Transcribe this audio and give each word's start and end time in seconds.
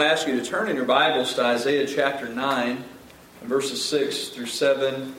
going 0.00 0.08
to 0.08 0.18
ask 0.18 0.26
you 0.26 0.40
to 0.40 0.46
turn 0.46 0.70
in 0.70 0.76
your 0.76 0.86
Bibles 0.86 1.34
to 1.34 1.44
Isaiah 1.44 1.86
chapter 1.86 2.26
9, 2.26 2.82
verses 3.42 3.84
6 3.84 4.30
through 4.30 4.46
7. 4.46 5.14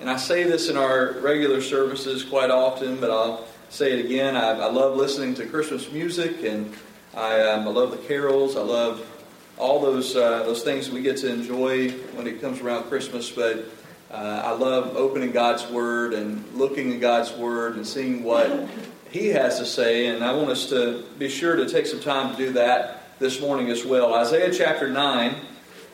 And 0.00 0.10
I 0.10 0.16
say 0.16 0.42
this 0.42 0.68
in 0.68 0.76
our 0.76 1.12
regular 1.20 1.60
services 1.60 2.24
quite 2.24 2.50
often, 2.50 2.98
but 2.98 3.12
I'll 3.12 3.46
say 3.68 3.96
it 3.96 4.04
again. 4.04 4.36
I, 4.36 4.50
I 4.50 4.68
love 4.68 4.96
listening 4.96 5.36
to 5.36 5.46
Christmas 5.46 5.92
music, 5.92 6.42
and 6.42 6.74
I, 7.16 7.40
um, 7.40 7.68
I 7.68 7.70
love 7.70 7.92
the 7.92 7.98
carols. 7.98 8.56
I 8.56 8.62
love 8.62 9.08
all 9.56 9.80
those 9.80 10.16
uh, 10.16 10.42
those 10.42 10.64
things 10.64 10.90
we 10.90 11.02
get 11.02 11.18
to 11.18 11.32
enjoy 11.32 11.90
when 12.16 12.26
it 12.26 12.40
comes 12.40 12.60
around 12.60 12.88
Christmas. 12.88 13.30
But 13.30 13.66
uh, 14.10 14.42
I 14.44 14.50
love 14.50 14.96
opening 14.96 15.30
God's 15.30 15.70
Word 15.70 16.12
and 16.14 16.44
looking 16.52 16.94
at 16.94 17.00
God's 17.00 17.32
Word 17.34 17.76
and 17.76 17.86
seeing 17.86 18.24
what 18.24 18.68
He 19.14 19.28
has 19.28 19.60
to 19.60 19.64
say. 19.64 20.08
And 20.08 20.24
I 20.24 20.32
want 20.32 20.50
us 20.50 20.68
to 20.70 21.04
be 21.20 21.28
sure 21.28 21.54
to 21.54 21.68
take 21.68 21.86
some 21.86 22.00
time 22.00 22.32
to 22.32 22.36
do 22.36 22.52
that 22.54 23.16
this 23.20 23.40
morning 23.40 23.70
as 23.70 23.84
well. 23.84 24.12
Isaiah 24.12 24.52
chapter 24.52 24.90
9 24.90 25.36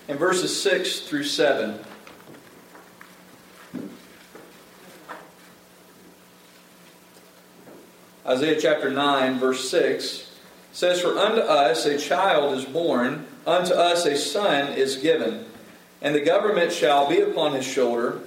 and 0.08 0.18
verses 0.18 0.62
6 0.62 1.00
through 1.00 1.24
7. 1.24 1.78
Isaiah 8.26 8.58
chapter 8.58 8.90
9, 8.90 9.38
verse 9.38 9.68
6 9.68 10.30
says, 10.72 11.02
For 11.02 11.18
unto 11.18 11.40
us 11.42 11.84
a 11.84 11.98
child 11.98 12.56
is 12.56 12.64
born, 12.64 13.26
unto 13.46 13.74
us 13.74 14.06
a 14.06 14.16
son 14.16 14.72
is 14.72 14.96
given 14.96 15.44
and 16.00 16.14
the 16.14 16.20
government 16.22 16.72
shall 16.72 17.06
be 17.06 17.20
upon 17.20 17.52
his 17.52 17.66
shoulder, 17.66 18.20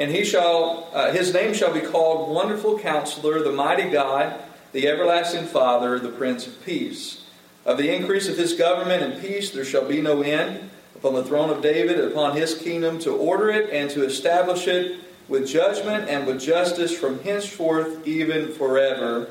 and 0.00 0.10
he 0.10 0.24
shall 0.24 0.88
uh, 0.94 1.12
his 1.12 1.32
name 1.34 1.52
shall 1.52 1.72
be 1.72 1.82
called 1.82 2.30
Wonderful 2.30 2.78
Counselor, 2.78 3.42
the 3.42 3.52
Mighty 3.52 3.90
God, 3.90 4.42
the 4.72 4.88
Everlasting 4.88 5.44
Father, 5.44 5.98
the 5.98 6.08
Prince 6.08 6.46
of 6.46 6.64
Peace. 6.64 7.26
Of 7.66 7.76
the 7.76 7.94
increase 7.94 8.26
of 8.26 8.38
his 8.38 8.54
government 8.54 9.02
and 9.02 9.20
peace 9.20 9.50
there 9.50 9.64
shall 9.64 9.86
be 9.86 10.00
no 10.00 10.22
end 10.22 10.70
upon 10.96 11.14
the 11.14 11.24
throne 11.24 11.50
of 11.50 11.62
David, 11.62 12.00
upon 12.00 12.34
his 12.34 12.54
kingdom, 12.54 12.98
to 13.00 13.14
order 13.14 13.50
it 13.50 13.68
and 13.70 13.90
to 13.90 14.02
establish 14.02 14.66
it 14.66 15.00
with 15.28 15.46
judgment 15.46 16.08
and 16.08 16.26
with 16.26 16.40
justice 16.40 16.96
from 16.96 17.22
henceforth 17.22 18.06
even 18.08 18.52
forever. 18.52 19.28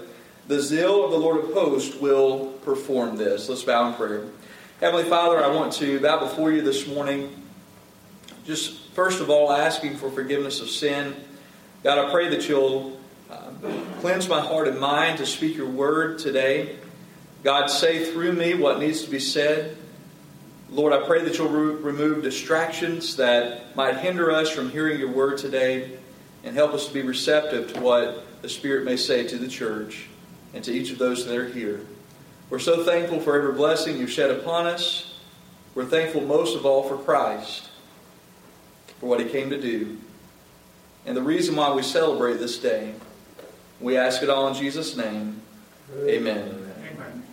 The 0.47 0.62
zeal 0.62 1.03
of 1.03 1.12
the 1.12 1.17
Lord 1.17 1.44
of 1.44 1.53
hosts 1.53 1.95
will 1.95 2.53
perform 2.64 3.17
this. 3.17 3.50
Let's 3.50 3.64
bow 3.64 3.90
in 3.90 3.95
prayer. 3.95 4.25
Heavenly 4.80 5.09
Father, 5.09 5.44
I 5.44 5.47
want 5.47 5.73
to 5.73 6.00
bow 6.00 6.20
before 6.20 6.52
you 6.52 6.62
this 6.62 6.88
morning 6.88 7.36
just 8.45 8.78
first 8.94 9.22
of 9.22 9.30
all 9.30 9.52
asking 9.52 9.98
for 9.98 10.09
forgiveness 10.09 10.62
of 10.62 10.70
sin. 10.70 11.16
God, 11.84 11.98
I 11.98 12.12
pray 12.12 12.30
that 12.30 12.48
you'll 12.50 13.00
uh, 13.30 13.52
cleanse 14.02 14.28
my 14.28 14.42
heart 14.42 14.68
and 14.68 14.80
mind 14.80 15.20
to 15.20 15.26
speak 15.26 15.56
your 15.56 15.70
word 15.70 16.20
today. 16.20 16.78
God, 17.44 17.68
say 17.68 18.12
through 18.12 18.34
me 18.34 18.54
what 18.54 18.80
needs 18.80 19.04
to 19.04 19.09
be 19.09 19.20
said. 19.20 19.78
Lord, 20.70 20.94
I 20.94 21.06
pray 21.06 21.23
that 21.23 21.38
you'll 21.38 21.50
re- 21.50 21.76
remove 21.76 22.22
distractions 22.22 23.16
that 23.16 23.76
might 23.76 23.98
hinder 23.98 24.31
us 24.31 24.50
from 24.50 24.70
hearing 24.70 25.00
your 25.00 25.12
word 25.12 25.38
today 25.38 25.98
and 26.44 26.56
help 26.56 26.74
us 26.74 26.88
to 26.88 26.94
be 26.94 27.02
receptive 27.02 27.74
to 27.74 27.80
what 27.80 28.42
the 28.42 28.50
Spirit 28.50 28.86
may 28.86 28.98
say 28.98 29.26
to 29.28 29.38
the 29.38 29.48
church 29.48 30.08
and 30.53 30.64
to 30.64 30.72
each 30.72 30.92
of 30.92 30.98
those 30.98 31.26
that 31.26 31.38
are 31.38 31.48
here. 31.48 31.86
We're 32.50 32.59
so 32.59 32.84
thankful 32.84 33.20
for 33.20 33.36
every 33.36 33.53
blessing 33.53 33.98
you've 33.98 34.12
shed 34.12 34.31
upon 34.31 34.68
us. 34.68 35.16
We're 35.76 35.86
thankful 35.86 36.22
most 36.22 36.56
of 36.56 36.66
all 36.66 36.84
for 36.84 36.98
Christ 36.98 37.69
for 39.00 39.08
what 39.08 39.19
he 39.19 39.28
came 39.28 39.50
to 39.50 39.59
do. 39.59 39.97
And 41.05 41.16
the 41.16 41.22
reason 41.22 41.55
why 41.55 41.73
we 41.73 41.81
celebrate 41.81 42.38
this 42.38 42.58
day, 42.58 42.94
we 43.80 43.97
ask 43.97 44.22
it 44.22 44.30
all 44.30 44.47
in 44.47 44.53
Jesus' 44.53 44.95
name. 44.95 45.41
Amen. 46.06 46.66
Amen. 46.91 47.23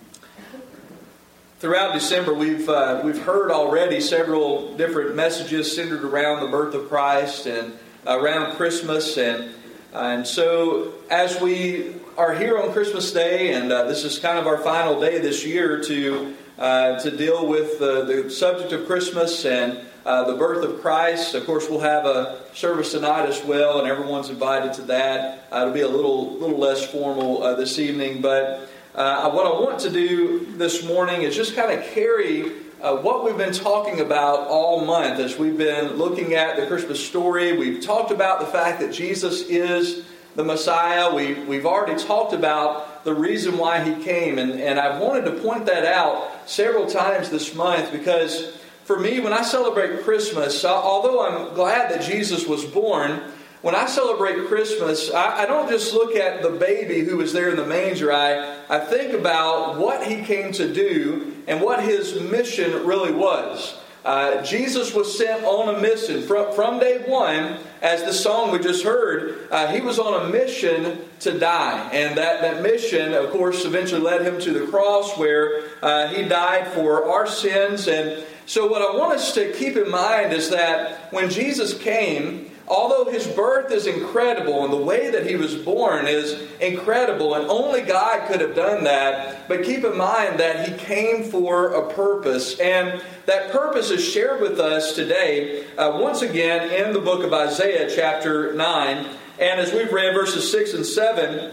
Throughout 1.58 1.94
December, 1.94 2.34
we've, 2.34 2.68
uh, 2.68 3.00
we've 3.04 3.22
heard 3.22 3.50
already 3.50 4.00
several 4.00 4.76
different 4.76 5.16
messages 5.16 5.74
centered 5.74 6.04
around 6.04 6.40
the 6.40 6.48
birth 6.48 6.74
of 6.74 6.88
Christ 6.88 7.46
and 7.46 7.72
around 8.06 8.56
Christmas. 8.56 9.16
And, 9.16 9.54
uh, 9.92 9.98
and 9.98 10.26
so, 10.26 10.92
as 11.10 11.40
we 11.40 11.96
are 12.16 12.34
here 12.34 12.58
on 12.58 12.72
Christmas 12.72 13.12
Day, 13.12 13.54
and 13.54 13.72
uh, 13.72 13.84
this 13.84 14.04
is 14.04 14.18
kind 14.18 14.38
of 14.38 14.46
our 14.46 14.58
final 14.58 15.00
day 15.00 15.18
this 15.18 15.44
year 15.44 15.82
to, 15.84 16.36
uh, 16.58 16.98
to 17.00 17.10
deal 17.10 17.46
with 17.46 17.78
the 17.78 18.30
subject 18.30 18.72
of 18.72 18.86
Christmas 18.86 19.44
and 19.44 19.80
uh, 20.06 20.24
the 20.24 20.34
birth 20.34 20.64
of 20.64 20.80
Christ. 20.80 21.34
Of 21.34 21.44
course, 21.46 21.68
we'll 21.68 21.80
have 21.80 22.06
a 22.06 22.40
service 22.54 22.92
tonight 22.92 23.26
as 23.26 23.42
well, 23.44 23.80
and 23.80 23.88
everyone's 23.88 24.30
invited 24.30 24.72
to 24.74 24.82
that. 24.82 25.48
Uh, 25.52 25.62
it'll 25.62 25.74
be 25.74 25.80
a 25.80 25.88
little 25.88 26.34
little 26.38 26.58
less 26.58 26.86
formal 26.86 27.42
uh, 27.42 27.56
this 27.56 27.80
evening, 27.80 28.22
but 28.22 28.68
uh, 28.94 29.30
what 29.32 29.46
I 29.46 29.50
want 29.50 29.80
to 29.80 29.90
do 29.90 30.46
this 30.56 30.84
morning 30.84 31.22
is 31.22 31.34
just 31.34 31.56
kind 31.56 31.76
of 31.76 31.84
carry 31.88 32.52
uh, 32.80 32.96
what 32.96 33.24
we've 33.24 33.36
been 33.36 33.52
talking 33.52 33.98
about 33.98 34.46
all 34.46 34.84
month 34.84 35.18
as 35.18 35.36
we've 35.36 35.58
been 35.58 35.94
looking 35.94 36.34
at 36.34 36.56
the 36.56 36.66
Christmas 36.66 37.04
story. 37.04 37.58
We've 37.58 37.82
talked 37.82 38.12
about 38.12 38.38
the 38.38 38.46
fact 38.46 38.78
that 38.80 38.92
Jesus 38.92 39.42
is 39.48 40.04
the 40.36 40.44
Messiah. 40.44 41.12
We, 41.12 41.34
we've 41.34 41.66
already 41.66 42.00
talked 42.00 42.32
about 42.32 43.04
the 43.04 43.12
reason 43.12 43.58
why 43.58 43.82
he 43.82 44.04
came, 44.04 44.38
and, 44.38 44.52
and 44.52 44.78
I've 44.78 45.00
wanted 45.00 45.24
to 45.24 45.32
point 45.42 45.66
that 45.66 45.84
out 45.84 46.48
several 46.48 46.86
times 46.86 47.28
this 47.28 47.54
month 47.56 47.90
because 47.90 48.55
for 48.86 48.98
me, 48.98 49.18
when 49.18 49.32
I 49.32 49.42
celebrate 49.42 50.04
Christmas, 50.04 50.64
although 50.64 51.26
I'm 51.26 51.54
glad 51.54 51.90
that 51.90 52.02
Jesus 52.02 52.46
was 52.46 52.64
born, 52.64 53.20
when 53.60 53.74
I 53.74 53.86
celebrate 53.86 54.46
Christmas, 54.46 55.10
I, 55.10 55.42
I, 55.42 55.46
don't 55.46 55.68
just 55.68 55.92
look 55.92 56.14
at 56.14 56.40
the 56.40 56.50
baby 56.50 57.00
who 57.00 57.16
was 57.16 57.32
there 57.32 57.50
in 57.50 57.56
the 57.56 57.66
manger. 57.66 58.12
I, 58.12 58.60
I 58.68 58.78
think 58.78 59.12
about 59.12 59.76
what 59.76 60.06
he 60.06 60.22
came 60.22 60.52
to 60.52 60.72
do 60.72 61.34
and 61.48 61.60
what 61.60 61.82
his 61.82 62.20
mission 62.20 62.86
really 62.86 63.10
was. 63.10 63.76
Uh, 64.04 64.40
Jesus 64.44 64.94
was 64.94 65.18
sent 65.18 65.42
on 65.42 65.74
a 65.74 65.80
mission 65.80 66.22
from, 66.22 66.54
from 66.54 66.78
day 66.78 67.02
one, 67.08 67.58
as 67.82 68.04
the 68.04 68.12
song 68.12 68.52
we 68.52 68.60
just 68.60 68.84
heard. 68.84 69.48
Uh, 69.50 69.66
he 69.72 69.80
was 69.80 69.98
on 69.98 70.28
a 70.28 70.30
mission 70.30 71.00
to 71.18 71.36
die. 71.36 71.90
And 71.92 72.16
that, 72.16 72.40
that 72.40 72.62
mission, 72.62 73.14
of 73.14 73.30
course, 73.30 73.64
eventually 73.64 74.00
led 74.00 74.22
him 74.22 74.40
to 74.42 74.52
the 74.52 74.68
cross 74.68 75.18
where 75.18 75.64
uh, 75.82 76.06
he 76.06 76.22
died 76.22 76.68
for 76.68 77.10
our 77.10 77.26
sins. 77.26 77.88
And 77.88 78.24
so, 78.46 78.68
what 78.68 78.80
I 78.80 78.96
want 78.96 79.14
us 79.14 79.34
to 79.34 79.52
keep 79.52 79.76
in 79.76 79.90
mind 79.90 80.32
is 80.32 80.50
that 80.50 81.12
when 81.12 81.30
Jesus 81.30 81.76
came, 81.76 82.48
although 82.68 83.10
his 83.10 83.26
birth 83.26 83.72
is 83.72 83.88
incredible 83.88 84.62
and 84.62 84.72
the 84.72 84.76
way 84.76 85.10
that 85.10 85.26
he 85.26 85.34
was 85.34 85.56
born 85.56 86.06
is 86.06 86.48
incredible, 86.60 87.34
and 87.34 87.50
only 87.50 87.82
God 87.82 88.28
could 88.28 88.40
have 88.40 88.54
done 88.54 88.84
that, 88.84 89.48
but 89.48 89.64
keep 89.64 89.82
in 89.82 89.96
mind 89.96 90.38
that 90.38 90.68
he 90.68 90.76
came 90.76 91.24
for 91.24 91.72
a 91.72 91.92
purpose. 91.92 92.60
And 92.60 93.02
that 93.26 93.50
purpose 93.50 93.90
is 93.90 94.04
shared 94.04 94.40
with 94.40 94.60
us 94.60 94.94
today, 94.94 95.64
uh, 95.76 95.98
once 96.00 96.22
again, 96.22 96.70
in 96.70 96.92
the 96.92 97.00
book 97.00 97.24
of 97.24 97.32
Isaiah, 97.32 97.90
chapter 97.92 98.54
9. 98.54 99.06
And 99.40 99.60
as 99.60 99.72
we've 99.72 99.92
read 99.92 100.14
verses 100.14 100.48
6 100.52 100.72
and 100.74 100.86
7, 100.86 101.52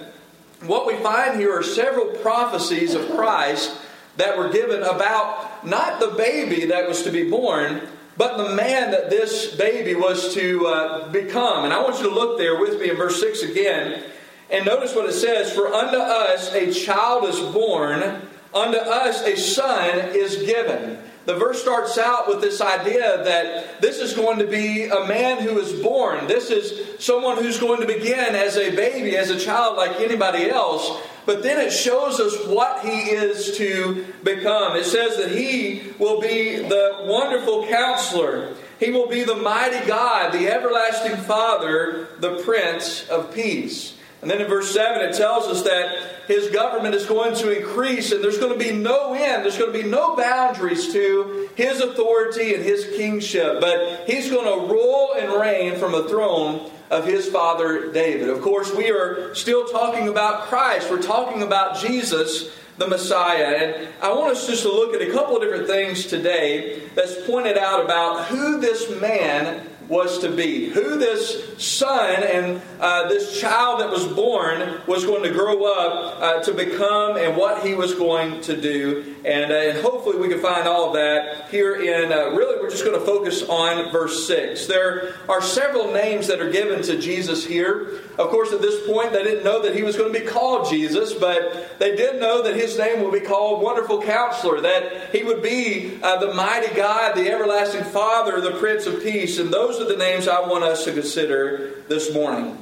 what 0.68 0.86
we 0.86 0.96
find 0.98 1.40
here 1.40 1.58
are 1.58 1.64
several 1.64 2.06
prophecies 2.22 2.94
of 2.94 3.10
Christ 3.16 3.76
that 4.18 4.38
were 4.38 4.50
given 4.50 4.84
about 4.84 5.53
not 5.66 6.00
the 6.00 6.10
baby 6.10 6.66
that 6.66 6.88
was 6.88 7.04
to 7.04 7.12
be 7.12 7.30
born, 7.30 7.82
but 8.18 8.38
the 8.38 8.56
man 8.56 8.92
that 8.92 9.10
this 9.10 9.56
baby 9.56 9.96
was 9.96 10.34
to 10.36 10.68
uh, 10.68 11.10
become. 11.10 11.66
And 11.66 11.74
I 11.74 11.82
want 11.82 11.98
you 11.98 12.10
to 12.10 12.14
look 12.16 12.38
there 12.38 12.60
with 12.60 12.80
me 12.80 12.90
in 12.90 12.96
verse 12.96 13.20
6 13.20 13.44
again. 13.44 14.04
And 14.52 14.66
notice 14.66 14.96
what 14.96 15.10
it 15.10 15.14
says 15.14 15.52
For 15.52 15.68
unto 15.68 15.98
us 15.98 16.54
a 16.54 16.72
child 16.72 17.26
is 17.26 17.40
born, 17.40 18.22
unto 18.54 18.78
us 18.78 19.22
a 19.24 19.36
son 19.36 20.16
is 20.16 20.38
given. 20.38 21.00
The 21.26 21.36
verse 21.36 21.62
starts 21.62 21.98
out 21.98 22.28
with 22.28 22.42
this 22.42 22.60
idea 22.60 23.24
that 23.24 23.82
this 23.82 24.00
is 24.00 24.14
going 24.14 24.40
to 24.40 24.48
be 24.48 24.86
a 24.86 25.08
man 25.08 25.42
who 25.42 25.58
is 25.58 25.72
born. 25.82 26.28
This 26.28 26.50
is 26.50 27.02
someone 27.04 27.38
who's 27.38 27.58
going 27.60 27.80
to 27.80 27.88
begin 27.88 28.36
as 28.36 28.58
a 28.58 28.76
baby, 28.76 29.16
as 29.16 29.30
a 29.30 29.40
child 29.40 29.78
like 29.78 30.02
anybody 30.02 30.50
else. 30.50 31.02
But 31.26 31.44
then 31.44 31.60
it 31.60 31.72
shows 31.72 32.20
us 32.20 32.48
what 32.48 32.84
he 32.86 33.12
is 33.12 33.58
to 33.58 34.06
become. 34.24 34.76
It 34.76 34.86
says 34.86 35.18
that 35.18 35.32
he 35.32 35.94
will 35.98 36.20
be 36.20 36.58
the 36.58 36.98
wonderful 37.02 37.68
counselor. 37.68 38.54
He 38.80 38.92
will 38.92 39.08
be 39.08 39.24
the 39.24 39.36
mighty 39.36 39.86
God, 39.88 40.34
the 40.34 40.50
everlasting 40.50 41.18
Father, 41.18 42.08
the 42.20 42.42
Prince 42.44 43.08
of 43.08 43.34
Peace. 43.34 43.96
And 44.24 44.32
then 44.32 44.40
in 44.40 44.48
verse 44.48 44.74
7, 44.74 45.02
it 45.02 45.16
tells 45.16 45.48
us 45.48 45.64
that 45.64 46.28
his 46.28 46.50
government 46.50 46.96
is 46.96 47.06
going 47.06 47.36
to 47.36 47.52
increase 47.52 48.14
and 48.14 48.24
there's 48.24 48.38
going 48.38 48.58
to 48.58 48.58
be 48.58 48.72
no 48.72 49.14
end, 49.14 49.44
there's 49.44 49.58
going 49.58 49.74
to 49.74 49.84
be 49.84 49.88
no 49.88 50.16
boundaries 50.16 50.94
to 50.94 51.50
his 51.56 51.82
authority 51.82 52.56
and 52.56 52.64
his 52.64 52.86
kingship. 52.96 53.60
But 53.60 54.08
he's 54.08 54.30
going 54.30 54.46
to 54.46 54.74
rule 54.74 55.14
and 55.20 55.34
reign 55.34 55.76
from 55.76 55.94
a 55.94 56.08
throne 56.08 56.72
of 56.90 57.06
his 57.06 57.28
father 57.28 57.92
David. 57.92 58.30
Of 58.30 58.42
course, 58.42 58.74
we 58.74 58.92
are 58.92 59.36
still 59.36 59.68
talking 59.68 60.08
about 60.08 60.44
Christ, 60.44 60.90
we're 60.90 61.02
talking 61.02 61.44
about 61.44 61.80
Jesus. 61.80 62.50
The 62.76 62.88
Messiah. 62.88 63.56
And 63.56 63.88
I 64.02 64.12
want 64.14 64.32
us 64.32 64.48
just 64.48 64.64
to 64.64 64.70
look 64.70 64.96
at 64.96 65.08
a 65.08 65.12
couple 65.12 65.36
of 65.36 65.44
different 65.44 65.68
things 65.68 66.08
today 66.08 66.82
that's 66.96 67.24
pointed 67.28 67.56
out 67.56 67.86
about 67.86 68.26
who 68.26 68.60
this 68.60 69.00
man 69.00 69.70
was 69.88 70.20
to 70.20 70.30
be, 70.30 70.70
who 70.70 70.98
this 70.98 71.58
son 71.58 72.24
and 72.24 72.62
uh, 72.80 73.08
this 73.10 73.40
child 73.40 73.82
that 73.82 73.90
was 73.90 74.08
born 74.08 74.82
was 74.88 75.06
going 75.06 75.24
to 75.24 75.30
grow 75.30 75.66
up 75.66 76.22
uh, 76.22 76.42
to 76.42 76.54
become, 76.54 77.18
and 77.18 77.36
what 77.36 77.66
he 77.66 77.74
was 77.74 77.94
going 77.94 78.42
to 78.42 78.60
do. 78.60 79.16
And, 79.26 79.52
uh, 79.52 79.56
and 79.56 79.78
hopefully 79.80 80.18
we 80.18 80.28
can 80.28 80.40
find 80.40 80.68
all 80.68 80.88
of 80.88 80.94
that 80.94 81.50
here 81.50 81.76
in, 81.76 82.12
uh, 82.12 82.30
really, 82.32 82.62
we're 82.62 82.70
just 82.70 82.86
going 82.86 83.00
to 83.00 83.06
focus 83.06 83.44
on 83.44 83.92
verse 83.92 84.28
6. 84.28 84.68
There 84.68 85.16
are 85.30 85.42
several 85.42 85.92
names 85.92 86.28
that 86.28 86.42
are 86.42 86.52
given 86.52 86.82
to 86.84 87.00
Jesus 87.00 87.46
here. 87.46 88.02
Of 88.18 88.30
course, 88.30 88.52
at 88.52 88.62
this 88.62 88.86
point, 88.88 89.12
they 89.12 89.24
didn't 89.24 89.44
know 89.44 89.62
that 89.64 89.76
he 89.76 89.84
was 89.84 89.96
going 89.96 90.14
to 90.14 90.20
be 90.20 90.26
called 90.26 90.70
Jesus, 90.70 91.14
but 91.14 91.80
they 91.80 91.96
did 91.96 92.20
know 92.20 92.42
that 92.44 92.56
his 92.56 92.78
name 92.78 93.04
would 93.04 93.14
be 93.14 93.26
called 93.26 93.62
Wonderful 93.62 94.02
Counselor, 94.02 94.62
that 94.62 95.03
he 95.14 95.24
would 95.24 95.44
be 95.44 96.00
uh, 96.02 96.18
the 96.18 96.34
mighty 96.34 96.74
God, 96.76 97.16
the 97.16 97.30
everlasting 97.30 97.84
Father, 97.84 98.42
the 98.42 98.58
Prince 98.58 98.88
of 98.88 99.02
Peace. 99.04 99.38
And 99.38 99.54
those 99.54 99.80
are 99.80 99.86
the 99.86 99.96
names 99.96 100.28
I 100.28 100.42
want 100.42 100.64
us 100.64 100.84
to 100.86 100.92
consider 100.92 101.84
this 101.88 102.12
morning. 102.12 102.58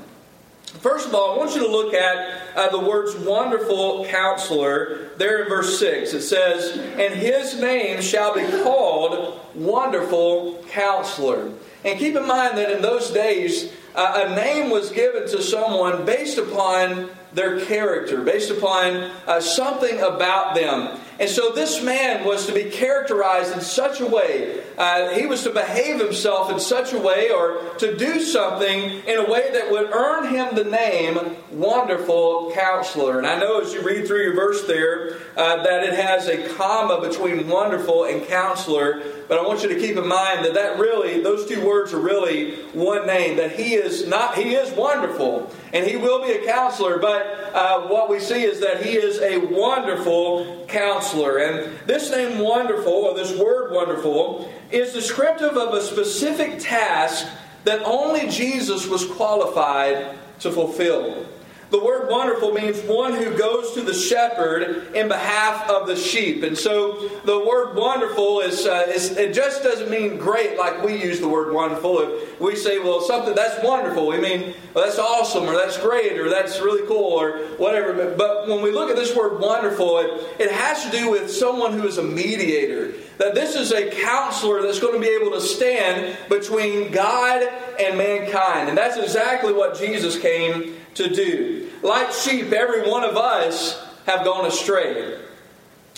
First 0.66 1.08
of 1.08 1.16
all, 1.16 1.34
I 1.34 1.38
want 1.38 1.56
you 1.56 1.62
to 1.62 1.72
look 1.72 1.94
at 1.94 2.56
uh, 2.56 2.70
the 2.70 2.80
words 2.80 3.16
wonderful 3.16 4.06
counselor 4.06 5.12
there 5.18 5.44
in 5.44 5.50
verse 5.50 5.80
6. 5.80 6.14
It 6.14 6.22
says, 6.24 6.78
And 6.78 7.14
his 7.14 7.60
name 7.60 8.02
shall 8.02 8.36
be 8.36 8.46
called 8.64 9.40
Wonderful 9.56 10.64
Counselor. 10.70 11.54
And 11.86 11.98
keep 11.98 12.18
in 12.18 12.28
mind 12.28 12.58
that 12.58 12.72
in 12.72 12.82
those 12.82 13.12
days, 13.12 13.72
uh, 13.96 14.28
a 14.28 14.36
name 14.36 14.70
was 14.70 14.92
given 14.92 15.24
to 15.30 15.42
someone 15.42 16.06
based 16.06 16.38
upon 16.38 17.10
their 17.34 17.62
character, 17.66 18.22
based 18.22 18.52
upon 18.52 19.10
uh, 19.28 19.40
something 19.40 20.00
about 20.00 20.56
them. 20.56 21.00
And 21.20 21.30
so 21.30 21.52
this 21.52 21.84
man 21.84 22.26
was 22.26 22.48
to 22.48 22.54
be 22.54 22.66
characterized 22.66 23.54
in 23.54 23.62
such 23.62 24.00
a 24.00 24.06
way, 24.06 24.62
uh, 24.78 25.10
he 25.10 25.28
was 25.28 25.44
to 25.44 25.52
behave 25.52 26.00
himself 26.00 26.52
in 26.52 26.60
such 26.60 26.94
a 26.94 26.98
way 26.98 27.30
or 27.30 27.76
to 27.78 27.96
do 27.98 28.22
something 28.22 29.04
in 29.06 29.18
a 29.20 29.30
way 29.30 29.52
that 29.54 29.70
would 29.70 29.92
earn 29.92 30.34
him 30.34 30.56
the 30.56 30.64
name 30.64 31.20
Wonderful 31.52 32.52
Counselor. 32.56 33.18
And 33.18 33.28
I 33.28 33.40
know 33.40 33.62
as 33.62 33.74
you 33.74 33.84
read 33.84 34.08
through 34.08 34.24
your 34.24 34.36
verse 34.36 34.66
there 34.66 35.18
uh, 35.38 35.64
that 35.64 35.84
it 35.84 35.94
has 35.94 36.28
a 36.28 36.48
comma 36.56 37.02
between 37.02 37.48
wonderful 37.48 38.06
and 38.06 38.26
counselor, 38.28 39.04
but 39.28 39.38
I 39.38 39.44
want 39.46 39.62
you 39.64 39.70
to 39.70 39.80
keep 39.80 39.98
in 39.98 40.08
mind 40.08 40.46
that 40.46 40.56
that 40.56 40.80
really, 40.80 41.22
those 41.22 41.48
two 41.48 41.66
words 41.66 41.94
are 41.94 42.00
really 42.00 42.56
one 42.74 43.06
name, 43.06 43.38
that 43.38 43.52
he 43.52 43.76
is 43.76 44.08
not, 44.08 44.36
he 44.36 44.56
is 44.56 44.72
wonderful 44.76 45.52
and 45.74 45.86
he 45.86 45.96
will 45.96 46.26
be 46.26 46.32
a 46.32 46.46
counselor, 46.46 47.00
but 47.00 47.51
uh, 47.54 47.88
what 47.88 48.10
we 48.10 48.20
see 48.20 48.44
is 48.44 48.60
that 48.62 48.84
he 48.84 48.92
is 48.92 49.20
a 49.20 49.38
wonderful 49.38 50.66
counselor. 50.68 51.38
And 51.38 51.78
this 51.88 52.10
name 52.12 52.40
wonderful, 52.40 52.92
or 52.92 53.16
this 53.16 53.38
word 53.38 53.72
wonderful, 53.72 54.52
is 54.72 54.94
descriptive 54.94 55.58
of 55.58 55.74
a 55.74 55.82
specific 55.82 56.60
task 56.60 57.28
that 57.64 57.82
only 57.84 58.30
Jesus 58.30 58.88
was 58.88 59.06
qualified 59.06 60.18
to 60.40 60.52
fulfill. 60.52 61.26
The 61.72 61.80
word 61.80 62.10
wonderful 62.10 62.52
means 62.52 62.82
one 62.82 63.14
who 63.14 63.38
goes 63.38 63.74
to 63.76 63.82
the 63.82 63.94
shepherd 63.94 64.94
in 64.94 65.08
behalf 65.08 65.70
of 65.70 65.88
the 65.88 65.96
sheep. 65.96 66.44
And 66.44 66.58
so 66.58 67.08
the 67.24 67.40
word 67.40 67.76
wonderful 67.76 68.42
is, 68.42 68.66
uh, 68.66 68.88
is, 68.90 69.16
it 69.16 69.34
just 69.34 69.64
doesn't 69.64 69.90
mean 69.90 70.18
great 70.18 70.58
like 70.58 70.84
we 70.84 71.02
use 71.02 71.22
the 71.22 71.30
word 71.30 71.54
wonderful. 71.54 72.00
If 72.00 72.42
we 72.42 72.58
say, 72.58 72.80
well, 72.80 73.00
something 73.00 73.34
that's 73.34 73.64
wonderful, 73.64 74.08
we 74.08 74.20
mean, 74.20 74.54
well, 74.74 74.86
that's 74.86 75.00
awesome, 75.00 75.46
or 75.46 75.54
that's 75.54 75.78
great, 75.78 76.20
or 76.20 76.30
that's 76.30 76.60
really 76.60 76.86
cool, 76.88 77.14
or 77.14 77.38
whatever. 77.58 78.16
But, 78.18 78.50
when 78.50 78.62
we 78.62 78.72
look 78.72 78.90
at 78.90 78.96
this 78.98 79.16
word 79.16 79.40
wonderful, 79.40 80.00
it, 80.00 80.42
it 80.42 80.52
has 80.52 80.84
to 80.86 80.92
do 80.92 81.12
with 81.12 81.32
someone 81.32 81.74
who 81.74 81.88
is 81.88 81.98
a 81.98 82.04
mediator. 82.04 82.94
That 83.22 83.36
this 83.36 83.56
is 83.56 83.72
a 83.72 83.92
counselor 84.02 84.64
that's 84.64 84.80
going 84.80 84.96
to 84.96 85.00
be 85.00 85.14
able 85.14 85.30
to 85.34 85.42
stand 85.42 86.18
between 86.28 86.92
God 86.92 87.44
and 87.80 87.96
mankind. 87.96 88.68
And 88.68 88.76
that's 88.76 88.98
exactly 88.98 89.54
what 89.54 89.78
Jesus 89.78 90.18
came 90.18 90.76
to 90.96 91.08
do. 91.08 91.70
Like 91.84 92.12
sheep, 92.14 92.52
every 92.52 92.90
one 92.90 93.04
of 93.04 93.18
us 93.18 93.80
have 94.08 94.26
gone 94.26 94.48
astray. 94.48 95.20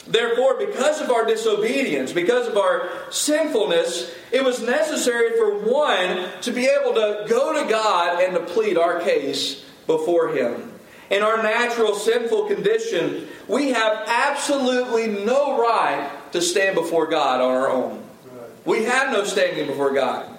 Therefore, 0.05 0.57
because 0.57 0.99
of 0.99 1.11
our 1.11 1.23
disobedience, 1.25 2.11
because 2.11 2.49
of 2.49 2.57
our 2.57 2.89
sinfulness, 3.09 4.13
it 4.33 4.43
was 4.43 4.61
necessary 4.61 5.37
for 5.37 5.59
one 5.59 6.27
to 6.41 6.51
be 6.51 6.65
able 6.65 6.93
to 6.93 7.25
go 7.29 7.63
to 7.63 7.69
God 7.69 8.21
and 8.21 8.33
to 8.33 8.41
plead 8.41 8.77
our 8.77 8.99
case 8.99 9.63
before 9.87 10.35
Him. 10.35 10.73
In 11.09 11.23
our 11.23 11.41
natural 11.41 11.95
sinful 11.95 12.47
condition, 12.47 13.29
we 13.47 13.69
have 13.69 14.03
absolutely 14.07 15.07
no 15.07 15.57
right 15.57 16.19
to 16.33 16.41
stand 16.41 16.75
before 16.75 17.07
God 17.07 17.41
on 17.41 17.51
our 17.51 17.69
own. 17.69 18.03
We 18.65 18.83
have 18.83 19.11
no 19.11 19.23
standing 19.23 19.67
before 19.67 19.93
God. 19.93 20.29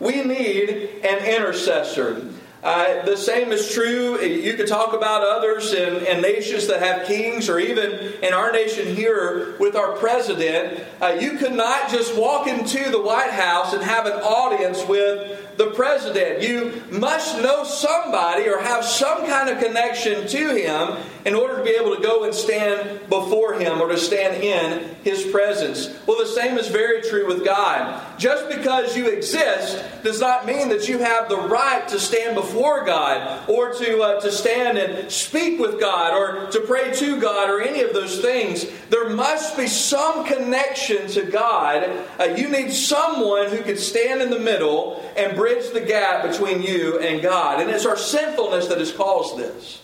We 0.00 0.22
need 0.22 0.70
an 1.04 1.24
intercessor. 1.24 2.30
Uh, 2.62 3.04
the 3.04 3.16
same 3.16 3.52
is 3.52 3.72
true. 3.72 4.20
You 4.20 4.54
could 4.54 4.66
talk 4.66 4.92
about 4.92 5.22
others 5.22 5.72
in, 5.72 6.20
nations 6.20 6.66
that 6.66 6.80
have 6.80 7.06
kings, 7.06 7.48
or 7.48 7.58
even 7.58 7.92
in 8.22 8.34
our 8.34 8.52
nation 8.52 8.94
here 8.94 9.56
with 9.58 9.76
our 9.76 9.92
president. 9.96 10.84
Uh, 11.00 11.16
you 11.20 11.38
could 11.38 11.52
not 11.52 11.88
just 11.88 12.16
walk 12.16 12.46
into 12.46 12.90
the 12.90 13.00
White 13.00 13.30
House 13.30 13.72
and 13.72 13.82
have 13.82 14.06
an 14.06 14.20
audience 14.20 14.84
with 14.86 15.47
the 15.58 15.72
president. 15.72 16.40
You 16.40 16.82
must 16.90 17.42
know 17.42 17.64
somebody 17.64 18.48
or 18.48 18.60
have 18.60 18.84
some 18.84 19.26
kind 19.26 19.50
of 19.50 19.58
connection 19.58 20.26
to 20.28 20.54
him 20.54 20.96
in 21.24 21.34
order 21.34 21.58
to 21.58 21.64
be 21.64 21.70
able 21.70 21.94
to 21.96 22.00
go 22.00 22.24
and 22.24 22.32
stand 22.32 23.00
before 23.08 23.54
him 23.54 23.80
or 23.80 23.88
to 23.88 23.98
stand 23.98 24.42
in 24.42 24.96
his 25.02 25.24
presence. 25.24 25.94
Well, 26.06 26.16
the 26.16 26.26
same 26.26 26.56
is 26.58 26.68
very 26.68 27.02
true 27.02 27.26
with 27.26 27.44
God. 27.44 28.00
Just 28.18 28.48
because 28.48 28.96
you 28.96 29.08
exist 29.08 29.84
does 30.04 30.20
not 30.20 30.46
mean 30.46 30.68
that 30.68 30.88
you 30.88 30.98
have 30.98 31.28
the 31.28 31.36
right 31.36 31.86
to 31.88 31.98
stand 31.98 32.36
before 32.36 32.84
God 32.84 33.48
or 33.48 33.74
to, 33.74 34.00
uh, 34.00 34.20
to 34.20 34.30
stand 34.30 34.78
and 34.78 35.10
speak 35.10 35.58
with 35.58 35.80
God 35.80 36.14
or 36.14 36.50
to 36.52 36.60
pray 36.60 36.94
to 36.94 37.20
God 37.20 37.50
or 37.50 37.60
any 37.60 37.82
of 37.82 37.92
those 37.92 38.20
things. 38.20 38.64
There 38.90 39.10
must 39.10 39.56
be 39.56 39.66
some 39.66 40.24
connection 40.24 41.08
to 41.08 41.22
God. 41.24 41.90
Uh, 42.18 42.24
you 42.36 42.48
need 42.48 42.72
someone 42.72 43.48
who 43.48 43.62
can 43.62 43.76
stand 43.76 44.22
in 44.22 44.30
the 44.30 44.38
middle 44.38 45.04
and 45.16 45.36
bring 45.36 45.47
bridge 45.48 45.70
the 45.72 45.80
gap 45.80 46.22
between 46.22 46.62
you 46.62 46.98
and 47.00 47.22
God. 47.22 47.60
And 47.60 47.70
it's 47.70 47.86
our 47.86 47.96
sinfulness 47.96 48.68
that 48.68 48.78
has 48.78 48.92
caused 48.92 49.38
this. 49.38 49.82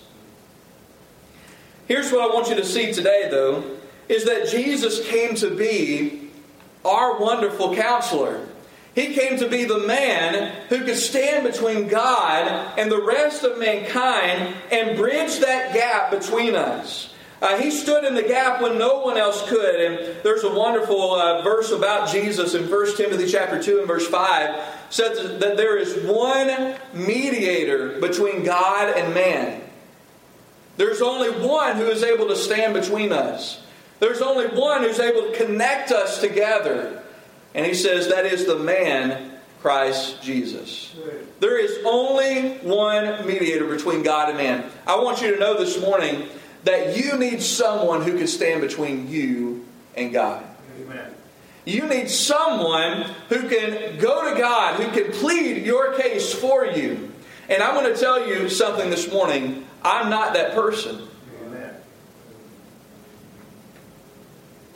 Here's 1.86 2.10
what 2.12 2.30
I 2.30 2.34
want 2.34 2.48
you 2.48 2.56
to 2.56 2.64
see 2.64 2.92
today, 2.92 3.28
though, 3.30 3.64
is 4.08 4.24
that 4.24 4.48
Jesus 4.48 5.06
came 5.08 5.34
to 5.36 5.54
be 5.54 6.30
our 6.84 7.18
wonderful 7.18 7.74
counselor. 7.74 8.46
He 8.94 9.14
came 9.14 9.38
to 9.38 9.48
be 9.48 9.64
the 9.64 9.80
man 9.80 10.66
who 10.68 10.84
could 10.84 10.96
stand 10.96 11.50
between 11.50 11.88
God 11.88 12.78
and 12.78 12.90
the 12.90 13.02
rest 13.02 13.42
of 13.42 13.58
mankind 13.58 14.54
and 14.70 14.96
bridge 14.96 15.40
that 15.40 15.74
gap 15.74 16.10
between 16.10 16.54
us. 16.54 17.12
Uh, 17.44 17.58
he 17.58 17.70
stood 17.70 18.04
in 18.04 18.14
the 18.14 18.22
gap 18.22 18.62
when 18.62 18.78
no 18.78 19.00
one 19.00 19.18
else 19.18 19.46
could. 19.50 19.74
And 19.78 20.16
there's 20.22 20.44
a 20.44 20.50
wonderful 20.50 21.12
uh, 21.12 21.42
verse 21.42 21.72
about 21.72 22.08
Jesus 22.08 22.54
in 22.54 22.70
1 22.70 22.96
Timothy 22.96 23.26
chapter 23.26 23.62
2 23.62 23.80
and 23.80 23.86
verse 23.86 24.08
5 24.08 24.64
says 24.88 25.38
that 25.40 25.58
there 25.58 25.76
is 25.76 25.94
one 26.06 26.76
mediator 26.94 28.00
between 28.00 28.44
God 28.44 28.96
and 28.96 29.12
man. 29.12 29.60
There's 30.78 31.02
only 31.02 31.32
one 31.46 31.76
who 31.76 31.84
is 31.88 32.02
able 32.02 32.28
to 32.28 32.36
stand 32.36 32.72
between 32.72 33.12
us. 33.12 33.62
There's 34.00 34.22
only 34.22 34.46
one 34.46 34.82
who's 34.82 34.98
able 34.98 35.30
to 35.30 35.36
connect 35.36 35.92
us 35.92 36.22
together. 36.22 37.02
And 37.54 37.66
he 37.66 37.74
says 37.74 38.08
that 38.08 38.24
is 38.24 38.46
the 38.46 38.58
man, 38.58 39.32
Christ 39.60 40.22
Jesus. 40.22 40.96
There 41.40 41.58
is 41.58 41.78
only 41.84 42.54
one 42.58 43.26
mediator 43.26 43.66
between 43.66 44.02
God 44.02 44.30
and 44.30 44.38
man. 44.38 44.70
I 44.86 44.96
want 44.96 45.20
you 45.20 45.34
to 45.34 45.38
know 45.38 45.58
this 45.58 45.78
morning 45.78 46.26
that 46.64 46.96
you 46.96 47.16
need 47.16 47.42
someone 47.42 48.02
who 48.02 48.16
can 48.16 48.26
stand 48.26 48.60
between 48.60 49.08
you 49.08 49.66
and 49.94 50.12
God. 50.12 50.44
Amen. 50.80 51.12
You 51.64 51.86
need 51.86 52.10
someone 52.10 53.10
who 53.28 53.48
can 53.48 53.98
go 53.98 54.32
to 54.32 54.38
God, 54.38 54.80
who 54.80 54.90
can 54.90 55.12
plead 55.12 55.64
your 55.64 55.94
case 55.94 56.32
for 56.32 56.66
you. 56.66 57.12
And 57.48 57.62
I'm 57.62 57.74
going 57.74 57.92
to 57.92 57.98
tell 57.98 58.26
you 58.26 58.48
something 58.48 58.90
this 58.90 59.10
morning. 59.12 59.66
I'm 59.82 60.08
not 60.08 60.34
that 60.34 60.54
person. 60.54 61.06
Amen. 61.44 61.74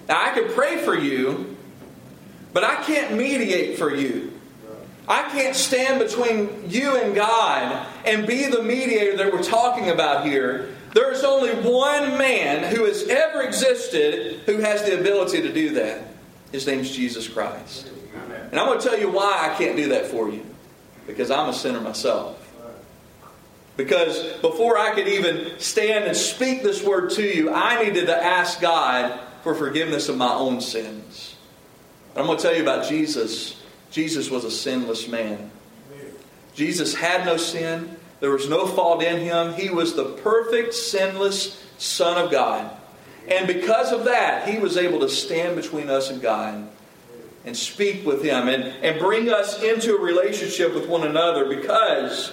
Now, 0.09 0.23
I 0.23 0.30
can 0.35 0.52
pray 0.52 0.78
for 0.85 0.95
you, 0.95 1.57
but 2.52 2.64
I 2.64 2.83
can't 2.85 3.16
mediate 3.16 3.78
for 3.78 3.95
you. 3.95 4.33
I 5.09 5.23
can't 5.30 5.57
stand 5.57 5.99
between 5.99 6.68
you 6.68 6.97
and 6.97 7.14
God 7.14 7.87
and 8.04 8.26
be 8.26 8.45
the 8.45 8.62
mediator 8.62 9.16
that 9.16 9.33
we're 9.33 9.42
talking 9.42 9.88
about 9.88 10.26
here 10.26 10.75
there 10.95 11.12
is 11.12 11.25
only 11.25 11.50
one 11.54 12.18
man 12.18 12.75
who 12.75 12.85
has 12.85 13.04
ever 13.09 13.42
existed 13.42 14.40
who 14.47 14.59
has 14.59 14.85
the 14.85 14.99
ability 14.99 15.42
to 15.42 15.52
do 15.52 15.71
that. 15.75 16.02
His 16.52 16.66
name's 16.66 16.90
Jesus 16.90 17.28
Christ. 17.28 17.90
And 18.50 18.59
I'm 18.59 18.66
going 18.66 18.80
to 18.80 18.88
tell 18.88 18.99
you 18.99 19.11
why 19.11 19.50
I 19.50 19.57
can't 19.59 19.76
do 19.76 19.90
that 19.90 20.07
for 20.07 20.30
you. 20.30 20.45
Because 21.07 21.30
I'm 21.30 21.49
a 21.49 21.52
sinner 21.52 21.80
myself. 21.80 22.37
Because 23.76 24.35
before 24.40 24.76
I 24.76 24.95
could 24.95 25.07
even 25.07 25.59
stand 25.59 26.07
and 26.07 26.16
speak 26.16 26.62
this 26.62 26.83
word 26.83 27.11
to 27.11 27.23
you, 27.23 27.52
I 27.52 27.83
needed 27.83 28.07
to 28.07 28.25
ask 28.25 28.61
God 28.61 29.21
for 29.42 29.54
forgiveness 29.54 30.09
of 30.09 30.16
my 30.16 30.33
own 30.33 30.61
sins. 30.61 31.37
And 32.11 32.18
I'm 32.21 32.26
going 32.26 32.38
to 32.38 32.42
tell 32.42 32.57
you 32.57 32.62
about 32.62 32.88
Jesus. 32.88 33.62
Jesus 33.90 34.30
was 34.30 34.45
a 34.45 34.50
sinless 34.50 35.07
man. 35.07 35.50
Jesus 36.54 36.95
had 36.95 37.25
no 37.25 37.37
sin. 37.37 37.97
There 38.20 38.30
was 38.30 38.48
no 38.48 38.66
fault 38.66 39.02
in 39.02 39.20
him. 39.20 39.54
He 39.54 39.70
was 39.70 39.94
the 39.94 40.04
perfect, 40.04 40.75
sinless 40.75 41.64
Son 41.78 42.22
of 42.22 42.30
God. 42.30 42.70
And 43.28 43.46
because 43.46 43.92
of 43.92 44.04
that, 44.04 44.48
he 44.48 44.58
was 44.58 44.76
able 44.76 45.00
to 45.00 45.08
stand 45.08 45.56
between 45.56 45.90
us 45.90 46.10
and 46.10 46.20
God 46.20 46.68
and 47.44 47.56
speak 47.56 48.04
with 48.04 48.22
him 48.22 48.48
and, 48.48 48.64
and 48.84 48.98
bring 48.98 49.28
us 49.30 49.62
into 49.62 49.96
a 49.96 50.00
relationship 50.00 50.75
with 50.75 50.88
one 50.88 51.06
another 51.06 51.48
because 51.48 52.32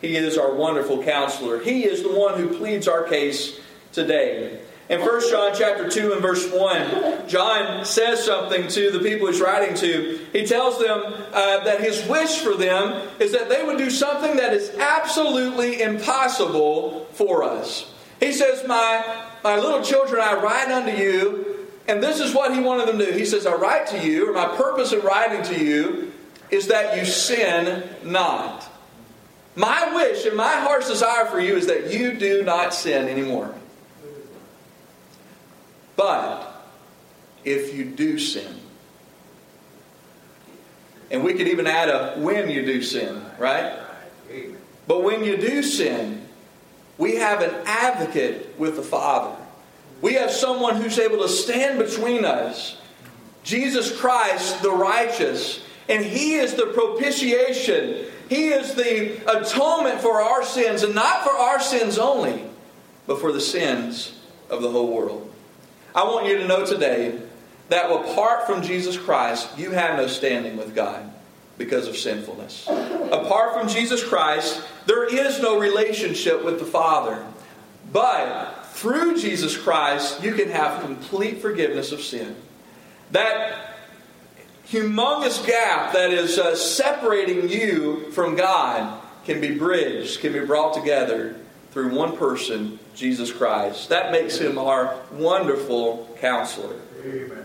he 0.00 0.16
is 0.16 0.38
our 0.38 0.54
wonderful 0.54 1.02
counselor. 1.02 1.60
He 1.60 1.84
is 1.84 2.02
the 2.02 2.12
one 2.12 2.38
who 2.38 2.56
pleads 2.56 2.88
our 2.88 3.04
case 3.04 3.58
today. 3.92 4.60
In 4.88 5.00
1 5.00 5.30
John 5.30 5.52
chapter 5.52 5.90
2 5.90 6.12
and 6.12 6.22
verse 6.22 6.48
1, 6.52 7.28
John 7.28 7.84
says 7.84 8.24
something 8.24 8.68
to 8.68 8.92
the 8.92 9.00
people 9.00 9.26
he's 9.26 9.40
writing 9.40 9.74
to. 9.78 10.20
He 10.32 10.46
tells 10.46 10.78
them 10.78 11.02
uh, 11.32 11.64
that 11.64 11.80
his 11.80 12.06
wish 12.06 12.38
for 12.38 12.54
them 12.54 13.08
is 13.18 13.32
that 13.32 13.48
they 13.48 13.64
would 13.64 13.78
do 13.78 13.90
something 13.90 14.36
that 14.36 14.52
is 14.52 14.70
absolutely 14.78 15.82
impossible 15.82 17.06
for 17.12 17.42
us. 17.42 17.92
He 18.20 18.32
says, 18.32 18.64
My, 18.68 19.24
my 19.42 19.56
little 19.56 19.82
children, 19.82 20.22
I 20.22 20.34
write 20.34 20.70
unto 20.70 20.92
you, 20.92 21.66
and 21.88 22.00
this 22.00 22.20
is 22.20 22.32
what 22.32 22.54
he 22.54 22.60
wanted 22.60 22.86
them 22.86 22.98
to 23.00 23.06
do. 23.06 23.12
He 23.12 23.26
says, 23.26 23.44
I 23.44 23.54
write 23.54 23.88
to 23.88 24.06
you, 24.06 24.30
or 24.30 24.32
my 24.32 24.56
purpose 24.56 24.92
in 24.92 25.00
writing 25.00 25.42
to 25.54 25.64
you 25.64 26.12
is 26.50 26.68
that 26.68 26.96
you 26.96 27.04
sin 27.04 27.82
not. 28.04 28.70
My 29.56 29.96
wish 29.96 30.26
and 30.26 30.36
my 30.36 30.60
heart's 30.60 30.88
desire 30.88 31.26
for 31.26 31.40
you 31.40 31.56
is 31.56 31.66
that 31.66 31.92
you 31.92 32.14
do 32.14 32.44
not 32.44 32.72
sin 32.72 33.08
anymore. 33.08 33.52
But 35.96 36.52
if 37.44 37.74
you 37.74 37.84
do 37.84 38.18
sin, 38.18 38.60
and 41.10 41.24
we 41.24 41.34
could 41.34 41.48
even 41.48 41.66
add 41.66 41.88
a 41.88 42.14
when 42.18 42.50
you 42.50 42.64
do 42.64 42.82
sin, 42.82 43.22
right? 43.38 43.78
But 44.86 45.02
when 45.02 45.24
you 45.24 45.36
do 45.36 45.62
sin, 45.62 46.26
we 46.98 47.16
have 47.16 47.42
an 47.42 47.54
advocate 47.66 48.58
with 48.58 48.76
the 48.76 48.82
Father. 48.82 49.36
We 50.02 50.14
have 50.14 50.30
someone 50.30 50.76
who's 50.76 50.98
able 50.98 51.18
to 51.18 51.28
stand 51.28 51.78
between 51.78 52.24
us. 52.24 52.80
Jesus 53.42 53.96
Christ, 53.98 54.62
the 54.62 54.72
righteous. 54.72 55.62
And 55.88 56.04
He 56.04 56.34
is 56.34 56.54
the 56.54 56.66
propitiation. 56.66 58.06
He 58.28 58.48
is 58.48 58.74
the 58.74 59.16
atonement 59.30 60.00
for 60.00 60.20
our 60.20 60.42
sins, 60.44 60.82
and 60.82 60.94
not 60.94 61.22
for 61.22 61.30
our 61.30 61.60
sins 61.60 61.98
only, 61.98 62.44
but 63.06 63.20
for 63.20 63.30
the 63.30 63.40
sins 63.40 64.18
of 64.50 64.62
the 64.62 64.70
whole 64.70 64.92
world. 64.92 65.32
I 65.96 66.04
want 66.04 66.26
you 66.26 66.36
to 66.36 66.46
know 66.46 66.66
today 66.66 67.18
that 67.70 67.90
apart 67.90 68.46
from 68.46 68.62
Jesus 68.62 68.98
Christ, 68.98 69.48
you 69.56 69.70
have 69.70 69.96
no 69.96 70.06
standing 70.06 70.58
with 70.58 70.74
God 70.74 71.10
because 71.56 71.88
of 71.88 71.96
sinfulness. 71.96 72.68
Apart 72.68 73.58
from 73.58 73.66
Jesus 73.66 74.04
Christ, 74.04 74.62
there 74.84 75.06
is 75.06 75.40
no 75.40 75.58
relationship 75.58 76.44
with 76.44 76.58
the 76.58 76.66
Father. 76.66 77.24
But 77.90 78.66
through 78.72 79.18
Jesus 79.18 79.56
Christ, 79.56 80.22
you 80.22 80.34
can 80.34 80.50
have 80.50 80.82
complete 80.82 81.40
forgiveness 81.40 81.92
of 81.92 82.02
sin. 82.02 82.36
That 83.12 83.78
humongous 84.68 85.46
gap 85.46 85.94
that 85.94 86.10
is 86.10 86.38
uh, 86.38 86.56
separating 86.56 87.48
you 87.48 88.10
from 88.12 88.36
God 88.36 89.00
can 89.24 89.40
be 89.40 89.56
bridged, 89.56 90.20
can 90.20 90.34
be 90.34 90.40
brought 90.40 90.74
together 90.74 91.36
through 91.76 91.94
one 91.94 92.16
person, 92.16 92.78
Jesus 92.94 93.30
Christ. 93.30 93.90
That 93.90 94.10
makes 94.10 94.38
him 94.38 94.56
our 94.56 94.98
wonderful 95.12 96.08
counselor. 96.18 96.74
Amen. 97.04 97.44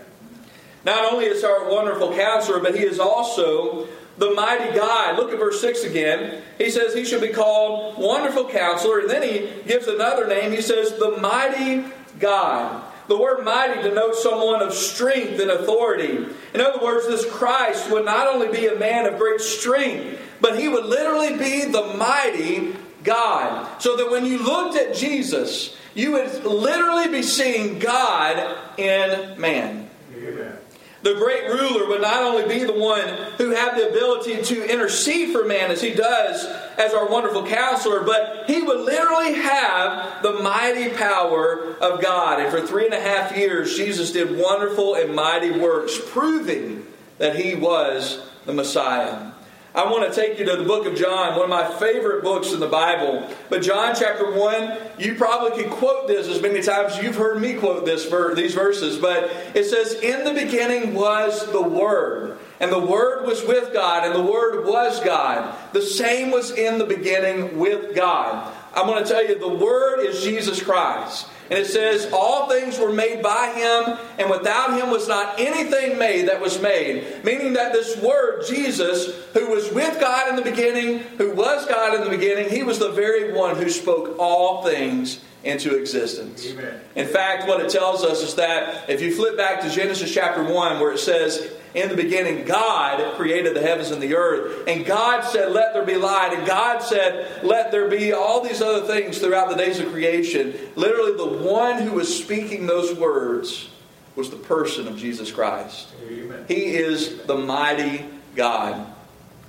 Not 0.85 1.11
only 1.11 1.25
is 1.25 1.43
our 1.43 1.69
wonderful 1.69 2.15
counselor, 2.15 2.61
but 2.61 2.73
he 2.73 2.85
is 2.85 2.97
also 2.97 3.89
the 4.17 4.31
mighty 4.31 4.73
God. 4.73 5.17
Look 5.17 5.33
at 5.33 5.37
verse 5.37 5.59
6 5.59 5.83
again. 5.83 6.43
He 6.57 6.69
says 6.69 6.93
he 6.93 7.03
should 7.03 7.19
be 7.19 7.33
called 7.33 7.97
Wonderful 7.97 8.47
Counselor. 8.47 8.99
And 8.99 9.09
then 9.09 9.21
he 9.21 9.49
gives 9.67 9.87
another 9.87 10.25
name. 10.25 10.53
He 10.53 10.61
says 10.61 10.97
the 10.97 11.17
mighty 11.19 11.83
God. 12.17 12.85
The 13.09 13.17
word 13.17 13.43
mighty 13.43 13.81
denotes 13.81 14.23
someone 14.23 14.61
of 14.61 14.73
strength 14.73 15.41
and 15.41 15.51
authority. 15.51 16.25
In 16.53 16.61
other 16.61 16.81
words, 16.81 17.05
this 17.05 17.29
Christ 17.29 17.91
would 17.91 18.05
not 18.05 18.27
only 18.27 18.47
be 18.47 18.67
a 18.67 18.79
man 18.79 19.07
of 19.07 19.17
great 19.19 19.41
strength, 19.41 20.21
but 20.39 20.57
he 20.57 20.69
would 20.69 20.85
literally 20.85 21.37
be 21.37 21.65
the 21.65 21.93
mighty 21.97 22.77
God. 23.03 23.81
So 23.81 23.97
that 23.97 24.11
when 24.11 24.25
you 24.25 24.43
looked 24.43 24.77
at 24.77 24.95
Jesus, 24.95 25.75
you 25.93 26.13
would 26.13 26.43
literally 26.43 27.07
be 27.07 27.23
seeing 27.23 27.79
God 27.79 28.57
in 28.77 29.39
man. 29.39 29.89
Amen. 30.15 30.57
The 31.03 31.15
great 31.15 31.47
ruler 31.47 31.87
would 31.87 32.01
not 32.01 32.21
only 32.21 32.47
be 32.47 32.63
the 32.63 32.73
one 32.73 33.07
who 33.39 33.49
had 33.49 33.75
the 33.75 33.89
ability 33.89 34.43
to 34.43 34.71
intercede 34.71 35.31
for 35.31 35.43
man 35.45 35.71
as 35.71 35.81
he 35.81 35.95
does 35.95 36.45
as 36.77 36.93
our 36.93 37.07
wonderful 37.09 37.45
counselor, 37.47 38.01
but 38.01 38.43
he 38.45 38.61
would 38.61 38.81
literally 38.81 39.33
have 39.33 40.21
the 40.21 40.33
mighty 40.33 40.89
power 40.89 41.75
of 41.81 42.01
God. 42.01 42.39
And 42.39 42.51
for 42.51 42.65
three 42.65 42.85
and 42.85 42.93
a 42.93 43.01
half 43.01 43.35
years, 43.35 43.75
Jesus 43.75 44.11
did 44.11 44.37
wonderful 44.37 44.93
and 44.93 45.15
mighty 45.15 45.49
works, 45.49 45.99
proving 46.11 46.85
that 47.17 47.35
he 47.35 47.55
was 47.55 48.21
the 48.45 48.53
Messiah. 48.53 49.30
I 49.73 49.89
want 49.89 50.11
to 50.11 50.13
take 50.13 50.37
you 50.37 50.43
to 50.45 50.57
the 50.57 50.65
book 50.65 50.85
of 50.85 50.95
John, 50.95 51.37
one 51.37 51.43
of 51.43 51.49
my 51.49 51.79
favorite 51.79 52.23
books 52.23 52.51
in 52.51 52.59
the 52.59 52.67
Bible. 52.67 53.25
But 53.49 53.61
John 53.61 53.95
chapter 53.95 54.29
1, 54.29 54.77
you 54.99 55.15
probably 55.15 55.63
could 55.63 55.71
quote 55.71 56.09
this 56.09 56.27
as 56.27 56.41
many 56.41 56.61
times 56.61 57.01
you've 57.01 57.15
heard 57.15 57.41
me 57.41 57.53
quote 57.53 57.85
this 57.85 58.03
these 58.35 58.53
verses. 58.53 58.97
But 58.97 59.31
it 59.55 59.63
says, 59.63 59.93
In 59.93 60.25
the 60.25 60.33
beginning 60.33 60.93
was 60.93 61.49
the 61.53 61.61
Word, 61.61 62.37
and 62.59 62.69
the 62.69 62.79
Word 62.79 63.25
was 63.25 63.45
with 63.45 63.71
God, 63.71 64.05
and 64.05 64.13
the 64.13 64.29
Word 64.29 64.65
was 64.65 64.99
God. 64.99 65.55
The 65.71 65.81
same 65.81 66.31
was 66.31 66.51
in 66.51 66.77
the 66.77 66.85
beginning 66.85 67.57
with 67.57 67.95
God. 67.95 68.53
I'm 68.73 68.87
going 68.87 69.03
to 69.03 69.09
tell 69.09 69.25
you, 69.25 69.37
the 69.37 69.47
Word 69.47 69.99
is 69.99 70.23
Jesus 70.23 70.61
Christ. 70.61 71.27
And 71.51 71.59
it 71.59 71.67
says, 71.67 72.09
All 72.13 72.47
things 72.47 72.79
were 72.79 72.93
made 72.93 73.21
by 73.21 73.51
him, 73.51 73.97
and 74.17 74.29
without 74.29 74.79
him 74.79 74.89
was 74.89 75.09
not 75.09 75.37
anything 75.37 75.97
made 75.97 76.29
that 76.29 76.39
was 76.39 76.61
made. 76.61 77.25
Meaning 77.25 77.53
that 77.53 77.73
this 77.73 78.01
word, 78.01 78.45
Jesus, 78.47 79.13
who 79.33 79.49
was 79.49 79.69
with 79.73 79.99
God 79.99 80.29
in 80.29 80.37
the 80.37 80.49
beginning, 80.49 80.99
who 81.17 81.33
was 81.33 81.65
God 81.65 81.93
in 81.93 82.05
the 82.05 82.09
beginning, 82.09 82.49
he 82.49 82.63
was 82.63 82.79
the 82.79 82.91
very 82.91 83.33
one 83.33 83.57
who 83.57 83.69
spoke 83.69 84.17
all 84.17 84.63
things 84.63 85.19
into 85.43 85.77
existence. 85.77 86.47
Amen. 86.47 86.79
In 86.95 87.07
fact, 87.07 87.49
what 87.49 87.59
it 87.59 87.69
tells 87.69 88.05
us 88.05 88.21
is 88.23 88.35
that 88.35 88.89
if 88.89 89.01
you 89.01 89.13
flip 89.13 89.35
back 89.35 89.59
to 89.61 89.69
Genesis 89.69 90.13
chapter 90.13 90.43
1, 90.43 90.79
where 90.79 90.93
it 90.93 90.99
says, 90.99 91.51
in 91.73 91.87
the 91.87 91.95
beginning, 91.95 92.45
God 92.45 93.15
created 93.15 93.55
the 93.55 93.61
heavens 93.61 93.91
and 93.91 94.01
the 94.01 94.15
earth. 94.15 94.67
And 94.67 94.85
God 94.85 95.21
said, 95.21 95.51
Let 95.51 95.73
there 95.73 95.85
be 95.85 95.95
light. 95.95 96.33
And 96.33 96.45
God 96.45 96.79
said, 96.79 97.43
Let 97.43 97.71
there 97.71 97.89
be 97.89 98.11
all 98.11 98.41
these 98.41 98.61
other 98.61 98.85
things 98.85 99.19
throughout 99.19 99.49
the 99.49 99.55
days 99.55 99.79
of 99.79 99.89
creation. 99.91 100.53
Literally, 100.75 101.15
the 101.15 101.43
one 101.43 101.81
who 101.81 101.93
was 101.93 102.13
speaking 102.13 102.65
those 102.65 102.97
words 102.97 103.69
was 104.15 104.29
the 104.29 104.35
person 104.35 104.87
of 104.87 104.97
Jesus 104.97 105.31
Christ. 105.31 105.87
Amen. 106.05 106.43
He 106.47 106.75
is 106.75 107.23
the 107.23 107.37
mighty 107.37 108.05
God. 108.35 108.85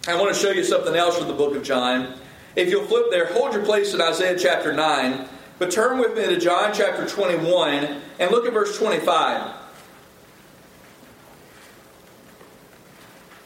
I 0.06 0.14
want 0.14 0.34
to 0.34 0.40
show 0.40 0.50
you 0.50 0.64
something 0.64 0.94
else 0.94 1.18
from 1.18 1.28
the 1.28 1.34
book 1.34 1.56
of 1.56 1.64
John. 1.64 2.18
If 2.54 2.68
you'll 2.70 2.86
flip 2.86 3.06
there, 3.10 3.26
hold 3.26 3.52
your 3.52 3.64
place 3.64 3.94
in 3.94 4.00
Isaiah 4.00 4.38
chapter 4.38 4.72
9, 4.72 5.26
but 5.58 5.70
turn 5.70 5.98
with 5.98 6.16
me 6.16 6.26
to 6.26 6.38
John 6.38 6.72
chapter 6.72 7.06
21 7.06 8.00
and 8.18 8.30
look 8.30 8.46
at 8.46 8.52
verse 8.52 8.78
25. 8.78 9.61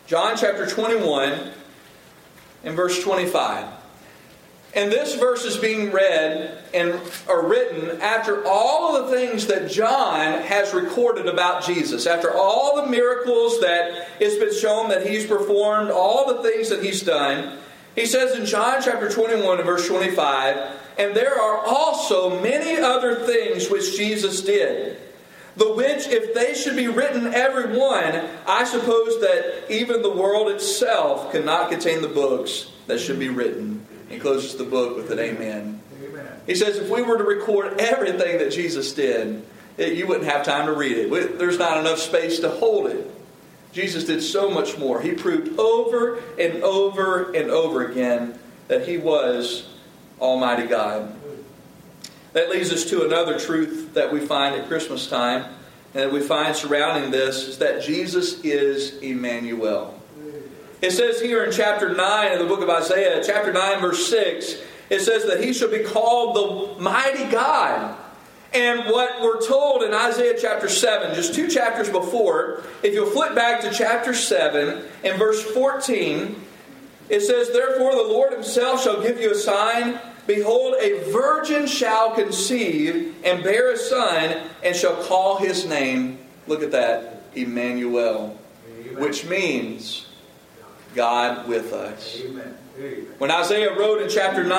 John 0.06 0.36
chapter 0.36 0.66
21 0.68 1.50
and 2.62 2.76
verse 2.76 3.02
25. 3.02 3.66
And 4.75 4.92
this 4.92 5.16
verse 5.16 5.44
is 5.44 5.56
being 5.56 5.90
read 5.90 6.62
and 6.72 7.00
or 7.28 7.48
written 7.48 8.00
after 8.00 8.46
all 8.46 8.96
of 8.96 9.10
the 9.10 9.16
things 9.16 9.48
that 9.48 9.68
John 9.68 10.42
has 10.42 10.72
recorded 10.72 11.26
about 11.26 11.64
Jesus. 11.64 12.06
After 12.06 12.32
all 12.32 12.76
the 12.76 12.88
miracles 12.88 13.60
that 13.60 14.08
it's 14.20 14.36
been 14.36 14.54
shown 14.54 14.90
that 14.90 15.04
he's 15.04 15.26
performed, 15.26 15.90
all 15.90 16.32
the 16.32 16.48
things 16.48 16.68
that 16.68 16.84
he's 16.84 17.02
done. 17.02 17.58
He 17.96 18.06
says 18.06 18.38
in 18.38 18.46
John 18.46 18.80
chapter 18.84 19.10
21 19.10 19.56
and 19.56 19.66
verse 19.66 19.88
25, 19.88 20.72
and 20.98 21.16
there 21.16 21.40
are 21.40 21.64
also 21.66 22.40
many 22.40 22.80
other 22.80 23.16
things 23.26 23.70
which 23.70 23.96
Jesus 23.96 24.42
did 24.42 24.98
the 25.56 25.72
which, 25.72 26.06
if 26.06 26.34
they 26.34 26.54
should 26.54 26.76
be 26.76 26.86
written 26.86 27.32
every 27.32 27.78
one, 27.78 28.28
I 28.46 28.64
suppose 28.64 29.20
that 29.20 29.70
even 29.70 30.02
the 30.02 30.10
world 30.10 30.50
itself 30.50 31.32
cannot 31.32 31.70
contain 31.70 32.02
the 32.02 32.08
books 32.08 32.70
that 32.86 33.00
should 33.00 33.18
be 33.18 33.30
written. 33.30 33.86
He 34.08 34.18
closes 34.18 34.56
the 34.56 34.64
book 34.64 34.96
with 34.96 35.10
an 35.10 35.18
amen. 35.18 35.80
amen. 36.04 36.26
He 36.46 36.54
says, 36.54 36.76
if 36.76 36.90
we 36.90 37.02
were 37.02 37.16
to 37.16 37.25
record 37.25 37.80
everything 37.80 38.38
that 38.38 38.52
Jesus 38.52 38.92
did, 38.92 39.44
you 39.78 40.06
wouldn't 40.06 40.28
have 40.30 40.44
time 40.44 40.66
to 40.66 40.72
read 40.72 40.98
it. 40.98 41.38
There's 41.38 41.58
not 41.58 41.78
enough 41.78 41.98
space 41.98 42.38
to 42.40 42.50
hold 42.50 42.88
it. 42.88 43.10
Jesus 43.72 44.04
did 44.04 44.22
so 44.22 44.50
much 44.50 44.78
more. 44.78 45.00
He 45.00 45.12
proved 45.12 45.58
over 45.58 46.18
and 46.38 46.62
over 46.62 47.32
and 47.32 47.50
over 47.50 47.86
again 47.86 48.38
that 48.68 48.86
he 48.88 48.96
was 48.98 49.68
Almighty 50.20 50.66
God. 50.66 51.14
That 52.36 52.50
leads 52.50 52.70
us 52.70 52.84
to 52.90 53.02
another 53.02 53.40
truth 53.40 53.94
that 53.94 54.12
we 54.12 54.20
find 54.20 54.54
at 54.56 54.68
Christmas 54.68 55.06
time 55.06 55.44
and 55.94 56.02
that 56.02 56.12
we 56.12 56.20
find 56.20 56.54
surrounding 56.54 57.10
this 57.10 57.48
is 57.48 57.56
that 57.60 57.82
Jesus 57.82 58.44
is 58.44 58.98
Emmanuel. 58.98 59.98
It 60.82 60.90
says 60.90 61.18
here 61.18 61.44
in 61.44 61.50
chapter 61.50 61.94
9 61.94 62.32
of 62.32 62.38
the 62.38 62.44
book 62.44 62.60
of 62.60 62.68
Isaiah, 62.68 63.24
chapter 63.24 63.54
9, 63.54 63.80
verse 63.80 64.06
6, 64.10 64.60
it 64.90 65.00
says 65.00 65.24
that 65.24 65.42
he 65.42 65.54
shall 65.54 65.70
be 65.70 65.82
called 65.82 66.76
the 66.76 66.82
mighty 66.82 67.24
God. 67.30 67.96
And 68.52 68.80
what 68.80 69.22
we're 69.22 69.40
told 69.40 69.82
in 69.82 69.94
Isaiah 69.94 70.36
chapter 70.38 70.68
7, 70.68 71.14
just 71.14 71.34
two 71.34 71.48
chapters 71.48 71.88
before, 71.88 72.64
if 72.82 72.92
you'll 72.92 73.08
flip 73.08 73.34
back 73.34 73.62
to 73.62 73.70
chapter 73.70 74.12
7 74.12 74.84
and 75.04 75.18
verse 75.18 75.42
14, 75.42 76.36
it 77.08 77.20
says, 77.22 77.50
Therefore 77.50 77.94
the 77.94 78.12
Lord 78.12 78.34
himself 78.34 78.82
shall 78.82 79.00
give 79.00 79.18
you 79.18 79.30
a 79.30 79.34
sign. 79.34 79.98
Behold, 80.26 80.75
a 80.80 81.11
virgin 81.12 81.66
shall 81.66 82.14
conceive 82.14 83.16
and 83.25 83.42
bear 83.42 83.73
a 83.73 83.76
son, 83.76 84.42
and 84.62 84.75
shall 84.75 85.02
call 85.04 85.38
his 85.38 85.66
name, 85.66 86.18
look 86.47 86.62
at 86.62 86.73
that, 86.73 87.23
Emmanuel, 87.35 88.38
Amen. 88.68 89.02
which 89.02 89.25
means 89.26 90.06
God 90.95 91.49
with 91.49 91.73
us. 91.73 92.21
Amen. 92.25 92.56
When 93.18 93.30
Isaiah 93.30 93.75
wrote 93.75 94.02
in 94.02 94.11
chapter 94.11 94.45
9 94.45 94.50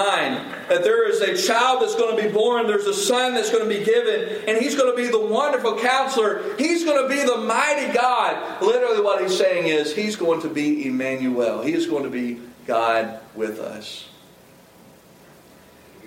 that 0.69 0.83
there 0.83 1.07
is 1.07 1.21
a 1.21 1.37
child 1.37 1.83
that's 1.83 1.93
going 1.93 2.17
to 2.17 2.23
be 2.23 2.33
born, 2.33 2.65
there's 2.65 2.87
a 2.87 2.93
son 2.93 3.35
that's 3.35 3.51
going 3.51 3.69
to 3.69 3.77
be 3.77 3.85
given, 3.85 4.43
and 4.47 4.57
he's 4.57 4.75
going 4.75 4.89
to 4.89 4.97
be 4.97 5.07
the 5.07 5.23
wonderful 5.23 5.77
counselor, 5.77 6.43
he's 6.57 6.83
going 6.83 7.03
to 7.03 7.07
be 7.07 7.21
the 7.23 7.37
mighty 7.37 7.93
God. 7.93 8.63
Literally, 8.63 9.01
what 9.01 9.21
he's 9.21 9.37
saying 9.37 9.67
is 9.67 9.95
he's 9.95 10.15
going 10.15 10.41
to 10.41 10.49
be 10.49 10.87
Emmanuel, 10.87 11.61
he 11.61 11.73
is 11.73 11.85
going 11.85 12.05
to 12.05 12.09
be 12.09 12.41
God 12.65 13.19
with 13.35 13.59
us. 13.59 14.07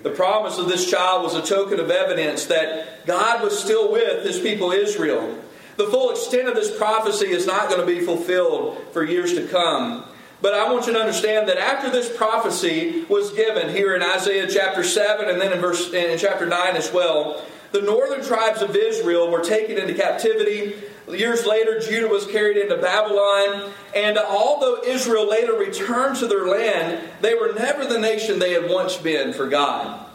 The 0.03 0.09
promise 0.09 0.57
of 0.57 0.67
this 0.67 0.89
child 0.89 1.23
was 1.23 1.35
a 1.35 1.41
token 1.41 1.79
of 1.79 1.91
evidence 1.91 2.45
that 2.45 3.05
God 3.05 3.43
was 3.43 3.57
still 3.57 3.91
with 3.91 4.25
his 4.25 4.39
people 4.39 4.71
Israel. 4.71 5.37
The 5.77 5.87
full 5.87 6.11
extent 6.11 6.47
of 6.47 6.55
this 6.55 6.75
prophecy 6.75 7.27
is 7.27 7.45
not 7.45 7.69
going 7.69 7.81
to 7.81 7.87
be 7.87 8.05
fulfilled 8.05 8.83
for 8.93 9.03
years 9.03 9.33
to 9.35 9.47
come. 9.47 10.05
But 10.41 10.55
I 10.55 10.71
want 10.71 10.87
you 10.87 10.93
to 10.93 10.99
understand 10.99 11.47
that 11.49 11.57
after 11.57 11.91
this 11.91 12.15
prophecy 12.15 13.05
was 13.07 13.31
given 13.31 13.69
here 13.69 13.95
in 13.95 14.01
Isaiah 14.01 14.47
chapter 14.49 14.83
7 14.83 15.29
and 15.29 15.39
then 15.39 15.53
in 15.53 15.59
verse 15.59 15.93
in 15.93 16.17
chapter 16.17 16.47
9 16.47 16.75
as 16.75 16.91
well, 16.91 17.45
the 17.71 17.81
northern 17.81 18.23
tribes 18.23 18.61
of 18.61 18.75
Israel 18.75 19.29
were 19.29 19.43
taken 19.43 19.77
into 19.77 19.93
captivity. 19.93 20.73
Years 21.09 21.45
later, 21.45 21.79
Judah 21.79 22.07
was 22.07 22.25
carried 22.27 22.57
into 22.57 22.77
Babylon. 22.77 23.71
And 23.95 24.17
although 24.17 24.83
Israel 24.83 25.29
later 25.29 25.53
returned 25.53 26.17
to 26.17 26.27
their 26.27 26.47
land, 26.47 27.09
they 27.21 27.33
were 27.33 27.53
never 27.53 27.85
the 27.85 27.99
nation 27.99 28.39
they 28.39 28.53
had 28.53 28.69
once 28.69 28.97
been 28.97 29.33
for 29.33 29.47
God. 29.47 30.05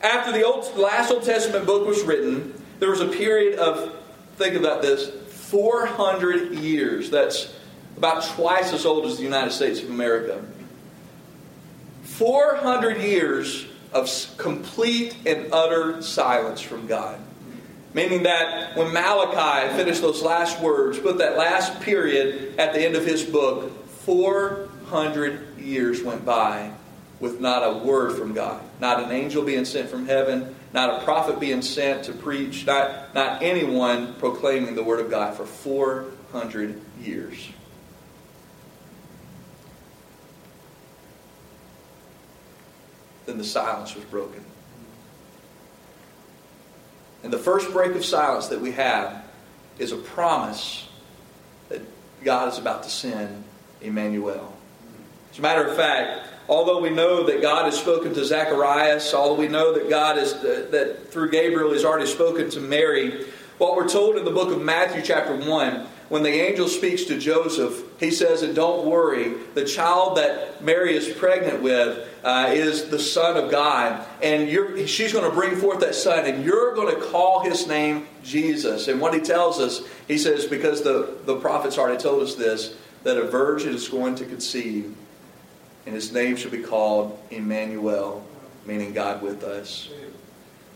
After 0.00 0.32
the 0.32 0.44
old, 0.44 0.76
last 0.76 1.10
Old 1.10 1.24
Testament 1.24 1.66
book 1.66 1.86
was 1.86 2.02
written, 2.02 2.54
there 2.80 2.90
was 2.90 3.00
a 3.00 3.08
period 3.08 3.58
of, 3.58 3.94
think 4.36 4.56
about 4.56 4.82
this, 4.82 5.10
400 5.28 6.54
years. 6.54 7.10
That's 7.10 7.54
about 7.96 8.24
twice 8.24 8.72
as 8.72 8.86
old 8.86 9.06
as 9.06 9.18
the 9.18 9.22
United 9.22 9.52
States 9.52 9.82
of 9.82 9.90
America. 9.90 10.42
400 12.02 12.98
years 12.98 13.66
of 13.92 14.10
complete 14.38 15.16
and 15.26 15.52
utter 15.52 16.02
silence 16.02 16.60
from 16.60 16.86
God. 16.86 17.18
Meaning 17.94 18.22
that 18.22 18.76
when 18.76 18.92
Malachi 18.92 19.74
finished 19.76 20.00
those 20.00 20.22
last 20.22 20.60
words, 20.60 20.98
put 20.98 21.18
that 21.18 21.36
last 21.36 21.80
period 21.80 22.58
at 22.58 22.72
the 22.72 22.80
end 22.80 22.96
of 22.96 23.04
his 23.04 23.22
book, 23.22 23.70
400 24.04 25.58
years 25.58 26.02
went 26.02 26.24
by 26.24 26.72
with 27.20 27.40
not 27.40 27.62
a 27.62 27.84
word 27.84 28.18
from 28.18 28.32
God. 28.32 28.62
Not 28.80 29.02
an 29.02 29.12
angel 29.12 29.44
being 29.44 29.64
sent 29.64 29.88
from 29.88 30.06
heaven, 30.06 30.54
not 30.72 31.00
a 31.02 31.04
prophet 31.04 31.38
being 31.38 31.62
sent 31.62 32.04
to 32.04 32.12
preach, 32.12 32.66
not, 32.66 33.14
not 33.14 33.42
anyone 33.42 34.14
proclaiming 34.14 34.74
the 34.74 34.82
word 34.82 35.00
of 35.00 35.10
God 35.10 35.36
for 35.36 35.44
400 35.44 36.80
years. 37.00 37.48
then 43.26 43.38
the 43.38 43.44
silence 43.44 43.94
was 43.94 44.04
broken. 44.04 44.44
And 47.22 47.32
the 47.32 47.38
first 47.38 47.72
break 47.72 47.94
of 47.94 48.04
silence 48.04 48.48
that 48.48 48.60
we 48.60 48.72
have 48.72 49.24
is 49.78 49.92
a 49.92 49.96
promise 49.96 50.88
that 51.68 51.80
God 52.24 52.52
is 52.52 52.58
about 52.58 52.82
to 52.82 52.90
send 52.90 53.44
Emmanuel. 53.80 54.52
As 55.32 55.38
a 55.38 55.42
matter 55.42 55.66
of 55.66 55.76
fact, 55.76 56.28
although 56.48 56.80
we 56.80 56.90
know 56.90 57.24
that 57.26 57.40
God 57.40 57.64
has 57.64 57.78
spoken 57.78 58.12
to 58.14 58.24
Zacharias, 58.24 59.14
although 59.14 59.40
we 59.40 59.48
know 59.48 59.72
that 59.74 59.88
God 59.88 60.18
is 60.18 60.34
that 60.42 61.10
through 61.10 61.30
Gabriel 61.30 61.72
has 61.72 61.84
already 61.84 62.06
spoken 62.06 62.50
to 62.50 62.60
Mary, 62.60 63.26
what 63.58 63.76
we're 63.76 63.88
told 63.88 64.16
in 64.16 64.24
the 64.24 64.30
book 64.30 64.50
of 64.50 64.60
Matthew 64.60 65.02
chapter 65.02 65.36
1 65.36 65.86
when 66.08 66.22
the 66.22 66.28
angel 66.28 66.68
speaks 66.68 67.04
to 67.04 67.18
Joseph, 67.18 67.82
he 67.98 68.10
says, 68.10 68.42
and 68.42 68.54
don't 68.54 68.84
worry, 68.84 69.32
the 69.54 69.64
child 69.64 70.18
that 70.18 70.62
Mary 70.62 70.94
is 70.94 71.08
pregnant 71.16 71.62
with 71.62 72.06
uh, 72.24 72.50
is 72.50 72.88
the 72.88 72.98
Son 72.98 73.36
of 73.36 73.50
God. 73.50 74.06
And 74.22 74.88
she's 74.88 75.12
going 75.12 75.28
to 75.28 75.34
bring 75.34 75.56
forth 75.56 75.80
that 75.80 75.94
Son, 75.94 76.24
and 76.24 76.44
you're 76.44 76.74
going 76.74 76.94
to 76.94 77.00
call 77.00 77.40
his 77.40 77.66
name 77.66 78.06
Jesus. 78.22 78.88
And 78.88 79.00
what 79.00 79.14
he 79.14 79.20
tells 79.20 79.60
us, 79.60 79.82
he 80.08 80.18
says, 80.18 80.46
because 80.46 80.82
the, 80.82 81.16
the 81.24 81.36
prophets 81.36 81.78
already 81.78 82.00
told 82.00 82.22
us 82.22 82.34
this, 82.34 82.76
that 83.02 83.16
a 83.16 83.24
virgin 83.24 83.74
is 83.74 83.88
going 83.88 84.14
to 84.16 84.24
conceive, 84.24 84.94
and 85.86 85.94
his 85.94 86.12
name 86.12 86.36
shall 86.36 86.50
be 86.50 86.62
called 86.62 87.20
Emmanuel, 87.30 88.24
meaning 88.66 88.92
God 88.92 89.22
with 89.22 89.42
us. 89.42 89.90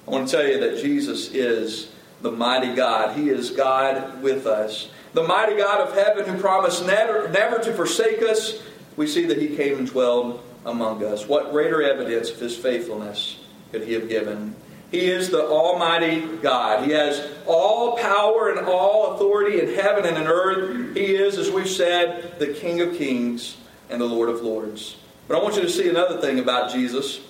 I 0.06 0.10
want 0.10 0.28
to 0.28 0.36
tell 0.36 0.46
you 0.46 0.58
that 0.60 0.82
Jesus 0.82 1.32
is 1.32 1.92
the 2.22 2.32
mighty 2.32 2.74
God. 2.74 3.16
He 3.16 3.28
is 3.28 3.50
God 3.50 4.22
with 4.22 4.46
us 4.46 4.88
the 5.16 5.22
mighty 5.22 5.56
God 5.56 5.80
of 5.80 5.94
heaven 5.94 6.26
who 6.26 6.38
promised 6.38 6.84
never, 6.86 7.28
never 7.30 7.58
to 7.58 7.72
forsake 7.72 8.20
us, 8.20 8.62
we 8.98 9.06
see 9.06 9.24
that 9.24 9.38
he 9.38 9.56
came 9.56 9.78
and 9.78 9.90
dwelled 9.90 10.44
among 10.66 11.02
us. 11.02 11.26
What 11.26 11.52
greater 11.52 11.82
evidence 11.82 12.30
of 12.30 12.38
his 12.38 12.56
faithfulness 12.56 13.38
could 13.72 13.82
he 13.82 13.94
have 13.94 14.08
given? 14.08 14.54
He 14.90 15.06
is 15.06 15.30
the 15.30 15.44
Almighty 15.46 16.20
God. 16.38 16.84
He 16.84 16.92
has 16.92 17.28
all 17.46 17.96
power 17.96 18.50
and 18.50 18.66
all 18.66 19.14
authority 19.14 19.60
in 19.60 19.74
heaven 19.74 20.04
and 20.04 20.16
in 20.16 20.26
earth. 20.26 20.94
He 20.94 21.14
is, 21.14 21.38
as 21.38 21.50
we've 21.50 21.68
said, 21.68 22.38
the 22.38 22.48
King 22.48 22.80
of 22.80 22.96
kings 22.96 23.56
and 23.88 24.00
the 24.00 24.06
Lord 24.06 24.28
of 24.28 24.42
lords. 24.42 24.96
But 25.26 25.38
I 25.38 25.42
want 25.42 25.56
you 25.56 25.62
to 25.62 25.70
see 25.70 25.88
another 25.88 26.20
thing 26.20 26.38
about 26.38 26.72
Jesus. 26.72 27.20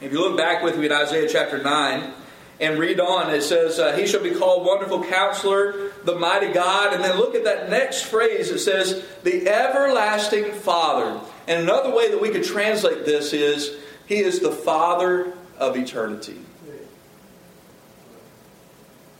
If 0.00 0.12
you 0.12 0.18
look 0.20 0.36
back 0.36 0.62
with 0.62 0.76
me 0.76 0.86
in 0.86 0.92
Isaiah 0.92 1.28
chapter 1.28 1.62
9, 1.62 2.12
and 2.60 2.78
read 2.78 3.00
on. 3.00 3.34
It 3.34 3.42
says, 3.42 3.78
uh, 3.78 3.96
He 3.96 4.06
shall 4.06 4.22
be 4.22 4.30
called 4.30 4.64
Wonderful 4.64 5.04
Counselor, 5.04 5.90
the 6.04 6.14
Mighty 6.14 6.52
God. 6.52 6.94
And 6.94 7.02
then 7.02 7.16
look 7.16 7.34
at 7.34 7.44
that 7.44 7.68
next 7.68 8.02
phrase. 8.04 8.50
It 8.50 8.60
says, 8.60 9.04
The 9.22 9.48
Everlasting 9.48 10.52
Father. 10.52 11.20
And 11.46 11.62
another 11.62 11.94
way 11.94 12.10
that 12.10 12.20
we 12.20 12.30
could 12.30 12.44
translate 12.44 13.04
this 13.04 13.32
is, 13.32 13.76
He 14.06 14.16
is 14.16 14.40
the 14.40 14.52
Father 14.52 15.32
of 15.58 15.76
eternity. 15.76 16.40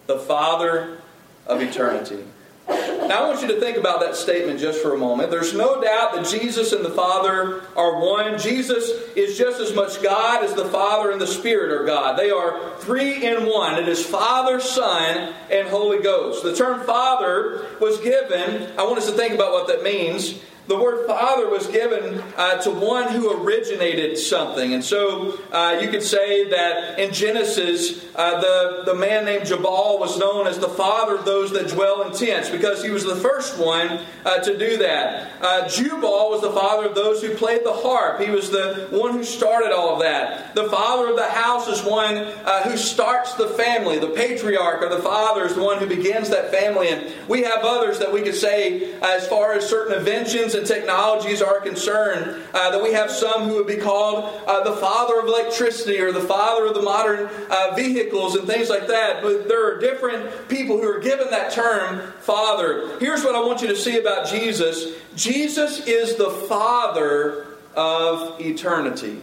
The 0.07 0.19
Father 0.19 0.99
of 1.47 1.61
eternity. 1.61 2.25
Now, 2.67 3.25
I 3.25 3.29
want 3.29 3.43
you 3.43 3.49
to 3.49 3.61
think 3.61 3.77
about 3.77 4.01
that 4.01 4.17
statement 4.17 4.59
just 4.59 4.81
for 4.81 4.95
a 4.95 4.99
moment. 4.99 5.31
There's 5.31 5.53
no 5.53 5.83
doubt 5.83 6.15
that 6.15 6.27
Jesus 6.27 6.73
and 6.73 6.83
the 6.83 6.91
Father 6.91 7.63
are 7.77 8.01
one. 8.01 8.39
Jesus 8.39 8.89
is 9.15 9.37
just 9.37 9.61
as 9.61 9.75
much 9.75 10.03
God 10.03 10.43
as 10.43 10.55
the 10.55 10.65
Father 10.67 11.11
and 11.11 11.21
the 11.21 11.27
Spirit 11.27 11.71
are 11.71 11.85
God. 11.85 12.19
They 12.19 12.31
are 12.31 12.71
three 12.79 13.27
in 13.27 13.47
one. 13.47 13.75
It 13.75 13.89
is 13.89 14.05
Father, 14.05 14.61
Son, 14.61 15.35
and 15.51 15.69
Holy 15.69 16.03
Ghost. 16.03 16.43
The 16.43 16.57
term 16.57 16.87
Father 16.87 17.67
was 17.81 18.01
given, 18.01 18.73
I 18.79 18.85
want 18.85 18.97
us 18.97 19.11
to 19.11 19.17
think 19.17 19.35
about 19.35 19.53
what 19.53 19.69
that 19.69 19.83
means. 19.83 20.41
The 20.66 20.79
word 20.79 21.07
father 21.07 21.50
was 21.50 21.66
given 21.66 22.22
uh, 22.38 22.62
to 22.62 22.70
one 22.70 23.12
who 23.12 23.31
originated 23.31 24.16
something. 24.16 24.72
And 24.72 24.83
so 24.83 25.38
uh, 25.53 25.79
you 25.83 25.88
could 25.88 26.03
say 26.03 26.48
that 26.48 26.98
in 26.98 27.12
Genesis, 27.12 28.03
uh, 28.14 28.40
the, 28.40 28.83
the 28.87 28.94
man 28.94 29.27
named 29.27 29.46
Jabal 29.46 29.98
was 29.98 30.18
known 30.18 30.46
as 30.46 30.59
the 30.59 30.68
father 30.68 31.16
of 31.16 31.27
those 31.27 31.53
that 31.53 31.68
dwell 31.68 32.03
in 32.03 32.14
tents 32.14 32.48
because 32.48 32.83
he 32.83 32.88
was 32.88 33.05
the 33.05 33.16
first 33.16 33.59
one 33.59 34.00
uh, 34.24 34.38
to 34.38 34.57
do 34.57 34.79
that. 34.79 35.33
Uh, 35.42 35.68
Jubal 35.68 36.31
was 36.31 36.40
the 36.40 36.53
father 36.53 36.87
of 36.87 36.94
those 36.94 37.20
who 37.20 37.35
played 37.35 37.62
the 37.62 37.72
harp. 37.72 38.20
He 38.20 38.31
was 38.31 38.50
the 38.50 38.88
one 38.90 39.12
who 39.12 39.24
started 39.24 39.70
all 39.70 39.94
of 39.94 40.00
that. 40.00 40.55
The 40.55 40.70
father 40.70 41.11
of 41.11 41.16
the 41.16 41.29
house 41.29 41.68
is 41.68 41.85
one 41.85 42.16
uh, 42.16 42.62
who 42.62 42.79
starts 42.79 43.35
the 43.35 43.48
family. 43.48 43.98
The 43.98 44.09
patriarch 44.09 44.81
or 44.83 44.88
the 44.88 45.03
father 45.03 45.44
is 45.44 45.57
the 45.57 45.62
one 45.62 45.79
who 45.79 45.87
begins 45.87 46.31
that 46.31 46.50
family. 46.50 46.88
And 46.88 47.12
we 47.29 47.42
have 47.42 47.61
others 47.62 47.98
that 47.98 48.11
we 48.11 48.22
could 48.22 48.35
say 48.35 48.94
as 49.03 49.29
far 49.29 49.53
as 49.53 49.68
certain 49.68 49.98
inventions 49.98 50.54
and 50.55 50.67
technologies 50.67 51.43
are 51.43 51.61
concerned, 51.61 52.43
uh, 52.55 52.71
that 52.71 52.83
we 52.83 52.93
have 52.93 53.11
some 53.11 53.43
who 53.43 53.55
would 53.57 53.67
be 53.67 53.77
called 53.77 54.43
uh, 54.47 54.62
the 54.64 54.77
father 54.77 55.21
of 55.21 55.27
electricity 55.27 55.99
or 56.01 56.12
the 56.12 56.21
father 56.21 56.67
of 56.67 56.75
the 56.75 56.83
modern 56.83 57.29
uh, 57.51 57.75
vehicles 57.75 58.37
and 58.37 58.47
things 58.47 58.69
like 58.69 58.87
that. 58.87 59.23
But 59.23 59.49
there 59.49 59.67
are 59.67 59.79
different 59.79 60.49
people 60.49 60.77
who 60.77 60.88
are 60.88 61.01
given 61.01 61.31
that 61.31 61.53
term 61.53 62.12
father. 62.21 62.99
Here's 62.99 63.25
what 63.25 63.35
I 63.35 63.40
want 63.40 63.62
you 63.62 63.69
to 63.69 63.77
see 63.77 63.99
about 63.99 64.27
Jesus 64.27 64.95
Jesus 65.14 65.87
is 65.87 66.17
the 66.17 66.31
father 66.31 67.47
of 67.77 68.40
eternity 68.40 69.21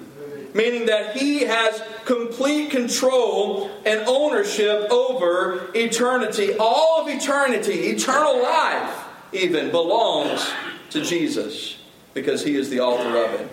meaning 0.53 0.85
that 0.87 1.15
he 1.15 1.45
has 1.45 1.81
complete 2.03 2.71
control 2.71 3.71
and 3.85 4.01
ownership 4.07 4.91
over 4.91 5.71
eternity. 5.73 6.57
All 6.57 7.01
of 7.01 7.07
eternity, 7.07 7.87
eternal 7.87 8.41
life, 8.43 9.05
even 9.31 9.71
belongs 9.71 10.51
to 10.91 11.01
Jesus 11.01 11.77
because 12.13 12.43
he 12.43 12.55
is 12.55 12.69
the 12.69 12.79
author 12.79 13.17
of 13.17 13.39
it. 13.39 13.49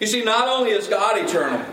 You 0.00 0.06
see, 0.06 0.22
not 0.22 0.48
only 0.48 0.70
is 0.70 0.86
God 0.86 1.18
eternal, 1.18 1.64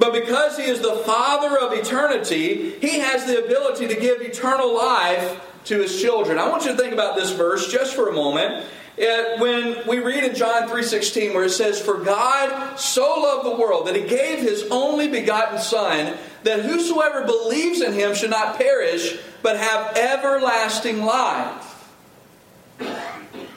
But 0.00 0.14
because 0.14 0.56
He 0.56 0.64
is 0.64 0.80
the 0.80 0.96
Father 1.04 1.58
of 1.58 1.74
eternity, 1.74 2.70
He 2.80 3.00
has 3.00 3.26
the 3.26 3.44
ability 3.44 3.86
to 3.88 3.94
give 3.94 4.22
eternal 4.22 4.74
life 4.74 5.38
to 5.66 5.78
His 5.82 6.00
children. 6.00 6.38
I 6.38 6.48
want 6.48 6.64
you 6.64 6.70
to 6.70 6.76
think 6.76 6.94
about 6.94 7.16
this 7.16 7.32
verse 7.32 7.70
just 7.70 7.94
for 7.94 8.08
a 8.08 8.12
moment. 8.12 8.64
It, 8.96 9.38
when 9.40 9.86
we 9.86 9.98
read 9.98 10.24
in 10.24 10.34
John 10.34 10.68
3:16 10.68 11.34
where 11.34 11.44
it 11.44 11.50
says 11.50 11.80
for 11.80 11.98
God 11.98 12.76
so 12.76 13.20
loved 13.20 13.46
the 13.46 13.62
world 13.62 13.86
that 13.86 13.94
he 13.94 14.02
gave 14.02 14.40
his 14.40 14.64
only 14.70 15.06
begotten 15.08 15.58
son 15.58 16.16
that 16.42 16.60
whosoever 16.60 17.24
believes 17.24 17.80
in 17.80 17.92
him 17.92 18.14
should 18.14 18.30
not 18.30 18.58
perish 18.58 19.18
but 19.42 19.56
have 19.58 19.96
everlasting 19.96 21.04
life. 21.04 21.69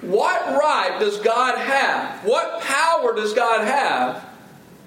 What 0.03 0.59
right 0.59 0.97
does 0.99 1.17
God 1.19 1.57
have? 1.57 2.25
What 2.25 2.61
power 2.61 3.15
does 3.15 3.33
God 3.33 3.65
have 3.65 4.25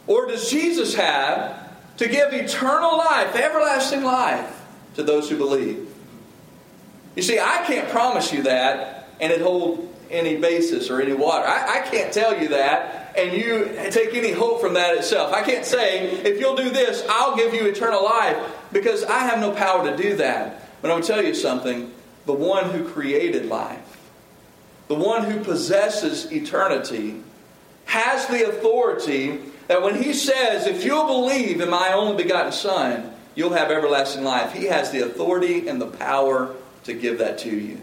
or 0.07 0.27
does 0.27 0.51
Jesus 0.51 0.95
have 0.95 1.97
to 1.97 2.09
give 2.09 2.33
eternal 2.33 2.97
life, 2.97 3.35
everlasting 3.35 4.03
life 4.03 4.63
to 4.95 5.03
those 5.03 5.29
who 5.29 5.37
believe? 5.37 5.89
You 7.15 7.23
see, 7.23 7.39
I 7.39 7.65
can't 7.67 7.89
promise 7.89 8.33
you 8.33 8.43
that 8.43 9.09
and 9.21 9.33
it 9.33 9.41
hold 9.41 9.95
any 10.11 10.37
basis 10.37 10.91
or 10.91 11.01
any 11.01 11.15
water. 11.15 11.47
I, 11.47 11.79
I, 11.79 11.81
can't 11.81 12.13
tell 12.13 12.41
you 12.41 12.49
that 12.49 13.15
and 13.17 13.33
you 13.33 13.73
take 13.91 14.15
any 14.15 14.31
hope 14.31 14.61
from 14.61 14.75
that 14.75 14.97
itself. 14.97 15.33
I 15.33 15.43
can't 15.43 15.65
say, 15.65 16.07
if 16.09 16.39
you'll 16.39 16.57
do 16.57 16.71
this, 16.71 17.05
I'll 17.09 17.35
give 17.35 17.55
you 17.55 17.67
eternal 17.67 18.05
life 18.05 18.37
because 18.73 19.03
I 19.05 19.21
have 19.21 19.41
no 19.41 19.53
power 19.53 19.91
to 19.91 19.97
do 19.97 20.17
that. 20.17 20.63
But 20.83 20.91
I'm 20.91 20.97
going 20.97 21.03
to 21.03 21.09
tell 21.09 21.25
you 21.25 21.35
something 21.35 21.93
the 22.27 22.35
one 22.35 22.71
who 22.71 22.89
created 22.89 23.47
life, 23.47 23.86
the 24.89 24.95
one 24.95 25.31
who 25.31 25.43
possesses 25.43 26.31
eternity, 26.33 27.23
has 27.87 28.27
the 28.27 28.49
authority 28.49 29.41
that 29.69 29.83
when 29.83 30.01
he 30.01 30.13
says, 30.13 30.67
if 30.67 30.85
you'll 30.85 31.07
believe 31.07 31.61
in 31.61 31.71
my 31.71 31.93
only 31.93 32.23
begotten 32.23 32.53
Son, 32.53 33.13
you'll 33.35 33.53
have 33.53 33.71
everlasting 33.71 34.25
life, 34.25 34.53
he 34.53 34.67
has 34.67 34.91
the 34.91 35.01
authority 35.01 35.69
and 35.69 35.81
the 35.81 35.87
power 35.87 36.55
to 36.85 36.95
give 36.95 37.19
that 37.19 37.39
to 37.39 37.51
you. 37.51 37.81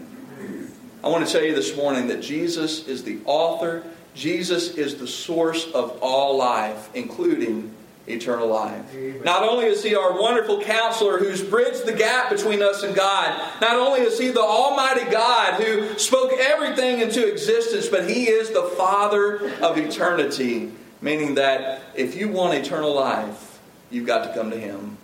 I 1.02 1.08
want 1.08 1.26
to 1.26 1.30
tell 1.30 1.42
you 1.42 1.54
this 1.54 1.76
morning 1.76 2.08
that 2.08 2.22
Jesus 2.22 2.88
is 2.88 3.04
the 3.04 3.18
author, 3.26 3.84
Jesus 4.14 4.74
is 4.76 4.96
the 4.96 5.06
source 5.06 5.70
of 5.72 5.98
all 6.00 6.38
life, 6.38 6.88
including 6.94 7.74
eternal 8.06 8.48
life. 8.48 8.94
Not 9.24 9.42
only 9.42 9.66
is 9.66 9.82
he 9.82 9.94
our 9.94 10.20
wonderful 10.20 10.60
counselor 10.60 11.18
who's 11.18 11.42
bridged 11.42 11.86
the 11.86 11.92
gap 11.92 12.30
between 12.30 12.62
us 12.62 12.82
and 12.82 12.94
God, 12.94 13.60
not 13.60 13.76
only 13.76 14.00
is 14.00 14.18
he 14.18 14.28
the 14.28 14.40
Almighty 14.40 15.10
God 15.10 15.62
who 15.62 15.98
spoke 15.98 16.32
everything 16.32 17.00
into 17.00 17.26
existence, 17.26 17.88
but 17.88 18.08
he 18.08 18.28
is 18.28 18.50
the 18.50 18.70
Father 18.76 19.54
of 19.62 19.78
eternity, 19.78 20.72
meaning 21.00 21.36
that 21.36 21.82
if 21.94 22.14
you 22.14 22.28
want 22.28 22.54
eternal 22.54 22.94
life, 22.94 23.58
you've 23.90 24.06
got 24.06 24.26
to 24.26 24.34
come 24.34 24.50
to 24.50 24.58
him. 24.58 24.98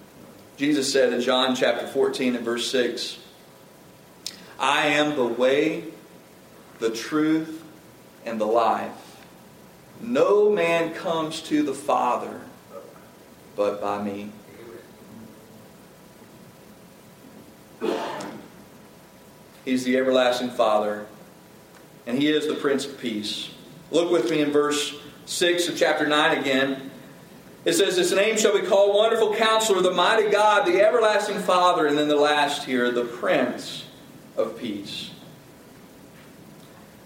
Jesus 0.56 0.92
said 0.92 1.12
in 1.12 1.22
John 1.22 1.56
chapter 1.56 1.86
14 1.86 2.36
and 2.36 2.44
verse 2.44 2.70
6, 2.70 3.18
I 4.58 4.88
am 4.88 5.16
the 5.16 5.24
way, 5.24 5.84
the 6.80 6.90
truth, 6.90 7.64
and 8.26 8.38
the 8.38 8.46
life. 8.46 8.92
No 10.02 10.50
man 10.50 10.92
comes 10.92 11.40
to 11.42 11.62
the 11.62 11.72
Father 11.72 12.42
but 13.60 13.78
by 13.78 14.02
me. 14.02 14.32
He's 19.66 19.84
the 19.84 19.98
everlasting 19.98 20.48
Father, 20.48 21.04
and 22.06 22.16
He 22.16 22.28
is 22.28 22.46
the 22.46 22.54
Prince 22.54 22.86
of 22.86 22.98
Peace. 22.98 23.50
Look 23.90 24.10
with 24.10 24.30
me 24.30 24.40
in 24.40 24.50
verse 24.50 24.94
6 25.26 25.68
of 25.68 25.76
chapter 25.76 26.06
9 26.06 26.38
again. 26.38 26.90
It 27.66 27.74
says, 27.74 27.98
His 27.98 28.14
name 28.14 28.38
shall 28.38 28.58
be 28.58 28.66
called 28.66 28.96
Wonderful 28.96 29.34
Counselor, 29.34 29.82
the 29.82 29.92
Mighty 29.92 30.30
God, 30.30 30.66
the 30.66 30.80
Everlasting 30.80 31.40
Father, 31.40 31.86
and 31.86 31.98
then 31.98 32.08
the 32.08 32.16
last 32.16 32.64
here, 32.64 32.90
the 32.90 33.04
Prince 33.04 33.84
of 34.38 34.58
Peace. 34.58 35.10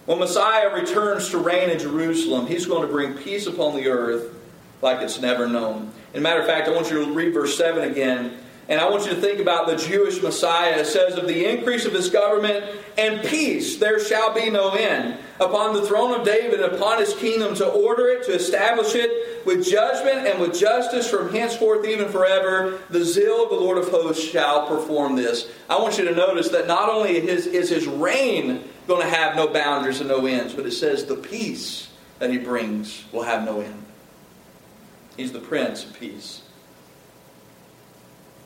When 0.07 0.21
Messiah 0.21 0.73
returns 0.73 1.31
to 1.31 1.39
reign 1.39 1.71
in 1.71 1.81
Jerusalem, 1.81 2.47
He's 2.47 2.67
going 2.67 2.83
to 2.83 2.93
bring 2.93 3.15
peace 3.15 3.49
upon 3.49 3.75
the 3.75 3.89
earth 3.89 4.33
like 4.81 5.03
it's 5.03 5.21
never 5.21 5.49
known. 5.49 5.91
As 6.15 6.19
a 6.19 6.23
matter 6.23 6.41
of 6.41 6.47
fact, 6.47 6.69
I 6.69 6.71
want 6.71 6.91
you 6.91 7.05
to 7.05 7.13
read 7.13 7.35
verse 7.35 7.59
7 7.59 7.91
again. 7.91 8.39
And 8.69 8.81
I 8.81 8.89
want 8.89 9.05
you 9.05 9.11
to 9.11 9.21
think 9.21 9.41
about 9.41 9.67
the 9.67 9.77
Jewish 9.77 10.23
Messiah. 10.23 10.79
It 10.79 10.87
says, 10.87 11.19
Of 11.19 11.27
the 11.27 11.45
increase 11.45 11.87
of 11.87 11.93
his 11.93 12.09
government 12.09 12.65
and 12.97 13.23
peace 13.27 13.79
there 13.79 13.99
shall 13.99 14.33
be 14.33 14.49
no 14.49 14.71
end. 14.71 15.19
Upon 15.41 15.75
the 15.75 15.85
throne 15.85 16.19
of 16.19 16.25
David 16.25 16.61
and 16.61 16.73
upon 16.73 17.01
his 17.01 17.13
kingdom 17.15 17.57
to 17.57 17.67
order 17.67 18.07
it, 18.07 18.25
to 18.27 18.33
establish 18.33 18.95
it 18.95 19.45
with 19.45 19.69
judgment 19.69 20.29
and 20.29 20.41
with 20.41 20.59
justice 20.59 21.11
from 21.11 21.33
henceforth 21.33 21.85
even 21.85 22.09
forever. 22.09 22.79
The 22.91 23.05
zeal 23.05 23.43
of 23.43 23.51
the 23.51 23.57
Lord 23.57 23.77
of 23.77 23.89
hosts 23.89 24.23
shall 24.23 24.69
perform 24.69 25.17
this. 25.17 25.51
I 25.69 25.79
want 25.81 25.99
you 25.99 26.05
to 26.05 26.15
notice 26.15 26.49
that 26.51 26.69
not 26.69 26.89
only 26.89 27.17
is 27.17 27.47
is 27.47 27.71
his 27.71 27.89
reign 27.89 28.63
going 28.87 29.03
to 29.03 29.15
have 29.15 29.35
no 29.35 29.49
boundaries 29.49 29.99
and 29.99 30.09
no 30.09 30.25
ends, 30.27 30.55
but 30.55 30.65
it 30.65 30.73
says 30.73 31.05
the 31.05 31.17
peace 31.17 31.89
that 32.21 32.31
he 32.31 32.39
brings 32.39 33.03
will 33.13 33.25
have 33.25 33.45
no 33.45 33.61
end. 33.61 33.84
He's 35.17 35.33
the 35.33 35.41
Prince 35.41 35.85
of 35.85 35.99
Peace. 35.99 36.43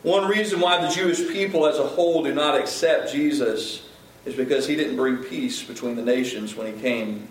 One 0.03 0.29
reason 0.29 0.61
why 0.61 0.81
the 0.81 0.89
Jewish 0.89 1.29
people 1.29 1.67
as 1.67 1.79
a 1.79 1.87
whole 1.87 2.23
do 2.23 2.35
not 2.35 2.59
accept 2.59 3.13
Jesus 3.13 3.87
is 4.25 4.35
because 4.35 4.67
he 4.67 4.77
didn't 4.77 4.97
bring 4.97 5.19
peace 5.19 5.63
between 5.63 5.97
the 5.97 6.03
nations 6.03 6.55
when 6.55 6.73
he 6.73 6.81
came. 6.81 7.29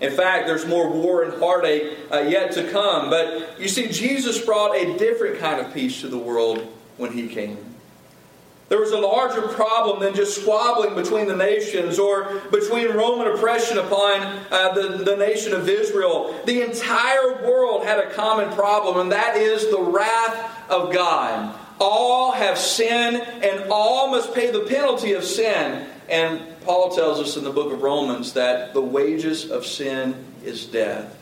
In 0.00 0.12
fact, 0.12 0.46
there's 0.46 0.66
more 0.66 0.90
war 0.90 1.22
and 1.24 1.38
heartache 1.40 1.96
uh, 2.10 2.20
yet 2.20 2.52
to 2.52 2.70
come. 2.70 3.10
But 3.10 3.60
you 3.60 3.68
see, 3.68 3.88
Jesus 3.88 4.42
brought 4.44 4.74
a 4.74 4.96
different 4.96 5.38
kind 5.38 5.64
of 5.64 5.72
peace 5.74 6.00
to 6.00 6.08
the 6.08 6.18
world 6.18 6.66
when 6.96 7.12
he 7.12 7.28
came. 7.28 7.69
There 8.70 8.78
was 8.78 8.92
a 8.92 8.98
larger 8.98 9.42
problem 9.42 9.98
than 9.98 10.14
just 10.14 10.42
squabbling 10.42 10.94
between 10.94 11.26
the 11.26 11.34
nations 11.34 11.98
or 11.98 12.40
between 12.52 12.92
Roman 12.92 13.26
oppression 13.26 13.78
upon 13.78 14.22
uh, 14.48 14.72
the, 14.74 15.02
the 15.04 15.16
nation 15.16 15.52
of 15.52 15.68
Israel. 15.68 16.40
The 16.46 16.62
entire 16.62 17.42
world 17.42 17.84
had 17.84 17.98
a 17.98 18.10
common 18.12 18.48
problem, 18.54 19.00
and 19.00 19.10
that 19.10 19.36
is 19.36 19.68
the 19.70 19.80
wrath 19.80 20.70
of 20.70 20.92
God. 20.92 21.52
All 21.80 22.30
have 22.30 22.56
sinned, 22.56 23.16
and 23.16 23.72
all 23.72 24.12
must 24.12 24.34
pay 24.34 24.52
the 24.52 24.60
penalty 24.60 25.14
of 25.14 25.24
sin. 25.24 25.88
And 26.08 26.40
Paul 26.60 26.94
tells 26.94 27.18
us 27.18 27.36
in 27.36 27.42
the 27.42 27.50
book 27.50 27.72
of 27.72 27.82
Romans 27.82 28.34
that 28.34 28.72
the 28.72 28.80
wages 28.80 29.50
of 29.50 29.66
sin 29.66 30.14
is 30.44 30.64
death. 30.66 31.18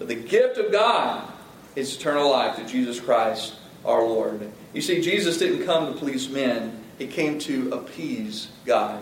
But 0.00 0.08
the 0.08 0.16
gift 0.16 0.58
of 0.58 0.72
God 0.72 1.30
is 1.76 1.96
eternal 1.96 2.32
life 2.32 2.56
through 2.56 2.66
Jesus 2.66 2.98
Christ 2.98 3.54
our 3.84 4.02
Lord. 4.02 4.50
You 4.74 4.82
see, 4.82 5.00
Jesus 5.00 5.38
didn't 5.38 5.64
come 5.64 5.92
to 5.92 5.98
please 5.98 6.28
men, 6.28 6.78
He 6.98 7.06
came 7.06 7.38
to 7.40 7.72
appease 7.72 8.48
God. 8.66 9.00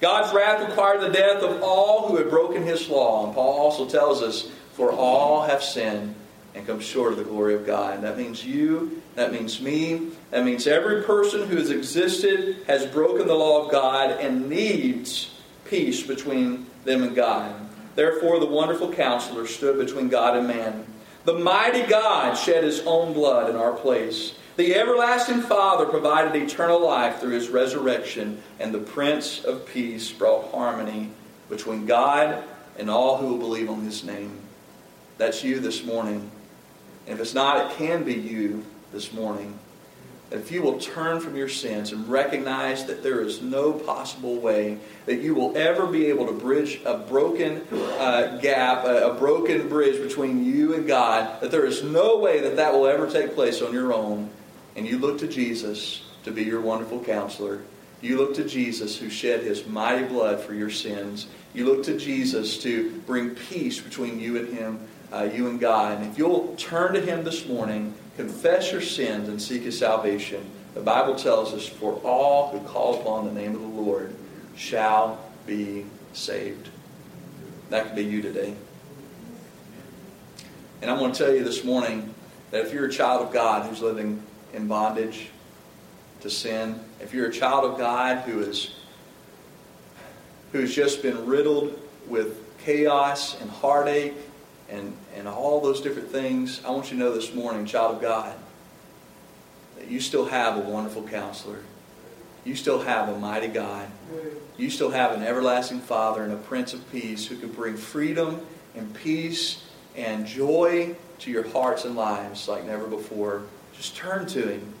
God's 0.00 0.32
wrath 0.34 0.66
required 0.66 1.02
the 1.02 1.10
death 1.10 1.42
of 1.42 1.62
all 1.62 2.08
who 2.08 2.16
had 2.16 2.30
broken 2.30 2.62
His 2.62 2.88
law. 2.88 3.26
And 3.26 3.34
Paul 3.34 3.60
also 3.60 3.86
tells 3.86 4.22
us, 4.22 4.50
For 4.72 4.90
all 4.90 5.42
have 5.42 5.62
sinned 5.62 6.14
and 6.54 6.66
come 6.66 6.80
short 6.80 7.12
of 7.12 7.18
the 7.18 7.24
glory 7.24 7.54
of 7.54 7.66
God. 7.66 7.96
And 7.96 8.04
That 8.04 8.16
means 8.16 8.44
you, 8.44 9.02
that 9.14 9.32
means 9.32 9.60
me, 9.60 10.08
that 10.30 10.44
means 10.44 10.66
every 10.66 11.02
person 11.02 11.46
who 11.46 11.56
has 11.56 11.70
existed 11.70 12.64
has 12.66 12.86
broken 12.86 13.26
the 13.26 13.34
law 13.34 13.66
of 13.66 13.70
God 13.70 14.12
and 14.12 14.48
needs 14.48 15.30
peace 15.66 16.02
between 16.02 16.66
them 16.84 17.02
and 17.02 17.14
God. 17.14 17.54
Therefore, 17.94 18.40
the 18.40 18.46
wonderful 18.46 18.92
counselor 18.92 19.46
stood 19.46 19.78
between 19.78 20.08
God 20.08 20.38
and 20.38 20.48
man. 20.48 20.86
The 21.24 21.38
mighty 21.38 21.82
God 21.82 22.34
shed 22.34 22.64
his 22.64 22.80
own 22.86 23.12
blood 23.12 23.50
in 23.50 23.56
our 23.56 23.72
place. 23.72 24.34
The 24.60 24.74
everlasting 24.74 25.40
Father 25.40 25.86
provided 25.86 26.36
eternal 26.36 26.86
life 26.86 27.18
through 27.18 27.30
his 27.30 27.48
resurrection, 27.48 28.42
and 28.58 28.74
the 28.74 28.78
Prince 28.78 29.42
of 29.42 29.64
Peace 29.64 30.12
brought 30.12 30.50
harmony 30.50 31.08
between 31.48 31.86
God 31.86 32.44
and 32.78 32.90
all 32.90 33.16
who 33.16 33.28
will 33.28 33.38
believe 33.38 33.70
on 33.70 33.80
his 33.80 34.04
name. 34.04 34.38
That's 35.16 35.42
you 35.42 35.60
this 35.60 35.82
morning. 35.82 36.30
And 37.06 37.14
if 37.14 37.20
it's 37.22 37.32
not, 37.32 37.70
it 37.70 37.78
can 37.78 38.04
be 38.04 38.12
you 38.12 38.62
this 38.92 39.14
morning 39.14 39.58
if 40.30 40.52
you 40.52 40.62
will 40.62 40.78
turn 40.78 41.20
from 41.20 41.34
your 41.34 41.48
sins 41.48 41.92
and 41.92 42.08
recognize 42.08 42.84
that 42.86 43.02
there 43.02 43.20
is 43.20 43.42
no 43.42 43.72
possible 43.72 44.36
way 44.36 44.78
that 45.06 45.16
you 45.16 45.34
will 45.34 45.56
ever 45.56 45.86
be 45.86 46.06
able 46.06 46.26
to 46.26 46.32
bridge 46.32 46.80
a 46.84 46.98
broken 46.98 47.66
uh, 47.72 48.38
gap, 48.40 48.84
a, 48.84 49.10
a 49.10 49.14
broken 49.14 49.68
bridge 49.68 50.00
between 50.00 50.44
you 50.44 50.74
and 50.74 50.86
God, 50.86 51.40
that 51.40 51.50
there 51.50 51.66
is 51.66 51.82
no 51.82 52.18
way 52.18 52.40
that 52.40 52.56
that 52.56 52.72
will 52.72 52.86
ever 52.86 53.10
take 53.10 53.34
place 53.34 53.60
on 53.60 53.72
your 53.72 53.92
own, 53.92 54.30
and 54.76 54.86
you 54.86 54.98
look 54.98 55.18
to 55.18 55.28
Jesus 55.28 56.02
to 56.24 56.30
be 56.30 56.44
your 56.44 56.60
wonderful 56.60 57.02
counselor, 57.02 57.62
you 58.00 58.16
look 58.16 58.34
to 58.36 58.44
Jesus 58.44 58.96
who 58.96 59.10
shed 59.10 59.42
his 59.42 59.66
mighty 59.66 60.04
blood 60.04 60.40
for 60.40 60.54
your 60.54 60.70
sins. 60.70 61.26
You 61.52 61.66
look 61.66 61.84
to 61.84 61.98
Jesus 61.98 62.62
to 62.62 62.90
bring 63.06 63.30
peace 63.30 63.80
between 63.80 64.18
you 64.18 64.38
and 64.38 64.48
him, 64.56 64.88
uh, 65.12 65.28
you 65.34 65.48
and 65.48 65.60
God. 65.60 65.98
And 65.98 66.10
if 66.10 66.16
you'll 66.16 66.54
turn 66.56 66.94
to 66.94 67.00
him 67.00 67.24
this 67.24 67.46
morning, 67.46 67.94
confess 68.16 68.72
your 68.72 68.80
sins 68.80 69.28
and 69.28 69.40
seek 69.40 69.62
his 69.62 69.78
salvation, 69.78 70.48
the 70.74 70.80
Bible 70.80 71.14
tells 71.14 71.52
us, 71.52 71.66
for 71.66 71.94
all 72.04 72.50
who 72.50 72.66
call 72.66 73.00
upon 73.00 73.26
the 73.26 73.32
name 73.32 73.54
of 73.54 73.60
the 73.60 73.66
Lord 73.66 74.14
shall 74.56 75.18
be 75.46 75.84
saved. 76.12 76.68
That 77.70 77.86
could 77.86 77.96
be 77.96 78.04
you 78.04 78.22
today. 78.22 78.54
And 80.80 80.90
I'm 80.90 80.98
going 80.98 81.12
to 81.12 81.18
tell 81.18 81.34
you 81.34 81.44
this 81.44 81.64
morning 81.64 82.14
that 82.50 82.64
if 82.64 82.72
you're 82.72 82.86
a 82.86 82.90
child 82.90 83.26
of 83.26 83.32
God 83.32 83.68
who's 83.68 83.82
living 83.82 84.22
in 84.52 84.66
bondage 84.66 85.30
to 86.20 86.30
sin, 86.30 86.80
if 87.00 87.14
you're 87.14 87.28
a 87.28 87.32
child 87.32 87.64
of 87.64 87.78
God 87.78 88.18
who 88.18 88.40
is 88.40 88.74
who's 90.52 90.74
just 90.74 91.02
been 91.02 91.26
riddled 91.26 91.78
with 92.08 92.58
chaos 92.58 93.40
and 93.40 93.50
heartache 93.50 94.14
and, 94.68 94.96
and 95.16 95.28
all 95.28 95.60
those 95.60 95.80
different 95.80 96.08
things, 96.08 96.60
I 96.64 96.70
want 96.70 96.90
you 96.90 96.98
to 96.98 97.04
know 97.04 97.14
this 97.14 97.34
morning, 97.34 97.66
child 97.66 97.96
of 97.96 98.02
God, 98.02 98.34
that 99.78 99.88
you 99.88 100.00
still 100.00 100.26
have 100.26 100.56
a 100.56 100.60
wonderful 100.60 101.02
counselor. 101.04 101.60
You 102.44 102.56
still 102.56 102.80
have 102.80 103.08
a 103.08 103.18
mighty 103.18 103.48
God. 103.48 103.88
You 104.56 104.70
still 104.70 104.90
have 104.90 105.12
an 105.12 105.22
everlasting 105.22 105.80
Father 105.80 106.22
and 106.22 106.32
a 106.32 106.36
Prince 106.36 106.72
of 106.72 106.90
Peace 106.90 107.26
who 107.26 107.36
can 107.36 107.50
bring 107.50 107.76
freedom 107.76 108.44
and 108.74 108.92
peace 108.94 109.62
and 109.96 110.26
joy 110.26 110.94
to 111.20 111.30
your 111.30 111.46
hearts 111.48 111.84
and 111.84 111.96
lives 111.96 112.48
like 112.48 112.64
never 112.64 112.86
before. 112.86 113.42
Just 113.80 113.96
turn 113.96 114.26
to 114.26 114.46
Him. 114.46 114.74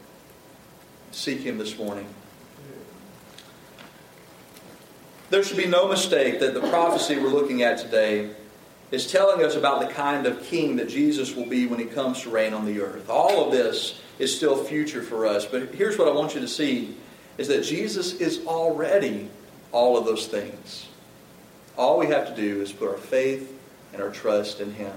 Seek 1.10 1.40
Him 1.40 1.56
this 1.56 1.78
morning. 1.78 2.06
There 5.30 5.42
should 5.42 5.56
be 5.56 5.66
no 5.66 5.88
mistake 5.88 6.38
that 6.40 6.52
the 6.52 6.60
prophecy 6.68 7.16
we're 7.16 7.28
looking 7.28 7.62
at 7.62 7.78
today 7.78 8.28
is 8.90 9.10
telling 9.10 9.42
us 9.42 9.56
about 9.56 9.80
the 9.80 9.86
kind 9.86 10.26
of 10.26 10.42
king 10.42 10.76
that 10.76 10.90
Jesus 10.90 11.34
will 11.34 11.46
be 11.46 11.66
when 11.66 11.78
he 11.78 11.86
comes 11.86 12.20
to 12.22 12.30
reign 12.30 12.52
on 12.52 12.66
the 12.66 12.82
earth. 12.82 13.08
All 13.08 13.46
of 13.46 13.52
this 13.52 13.98
is 14.18 14.36
still 14.36 14.62
future 14.64 15.00
for 15.00 15.24
us, 15.24 15.46
but 15.46 15.74
here's 15.74 15.96
what 15.96 16.06
I 16.06 16.10
want 16.10 16.34
you 16.34 16.42
to 16.42 16.48
see 16.48 16.94
is 17.38 17.48
that 17.48 17.62
Jesus 17.62 18.12
is 18.14 18.44
already 18.44 19.30
all 19.72 19.96
of 19.96 20.04
those 20.04 20.26
things. 20.26 20.88
All 21.78 21.98
we 21.98 22.08
have 22.08 22.28
to 22.28 22.36
do 22.36 22.60
is 22.60 22.70
put 22.70 22.90
our 22.90 22.98
faith 22.98 23.58
and 23.94 24.02
our 24.02 24.10
trust 24.10 24.60
in 24.60 24.74
him. 24.74 24.92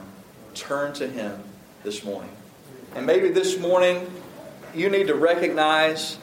Turn 0.56 0.92
to 0.96 1.08
him 1.08 1.42
this 1.84 2.04
morning. 2.04 2.36
And 2.96 3.08
maybe 3.08 3.30
this 3.30 3.58
morning 3.58 4.08
you 4.76 4.90
need 4.90 5.08
to 5.08 5.16
recognize 5.16 6.18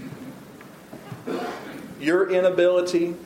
your 2.01 2.31
inability, 2.31 3.17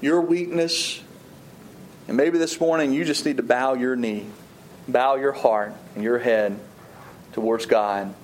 your 0.00 0.22
weakness, 0.22 1.02
and 2.08 2.16
maybe 2.16 2.38
this 2.38 2.58
morning 2.58 2.94
you 2.94 3.04
just 3.04 3.26
need 3.26 3.36
to 3.36 3.42
bow 3.42 3.74
your 3.74 3.96
knee, 3.96 4.26
bow 4.88 5.16
your 5.16 5.32
heart 5.32 5.74
and 5.94 6.02
your 6.02 6.18
head 6.18 6.58
towards 7.32 7.66
God, 7.66 8.14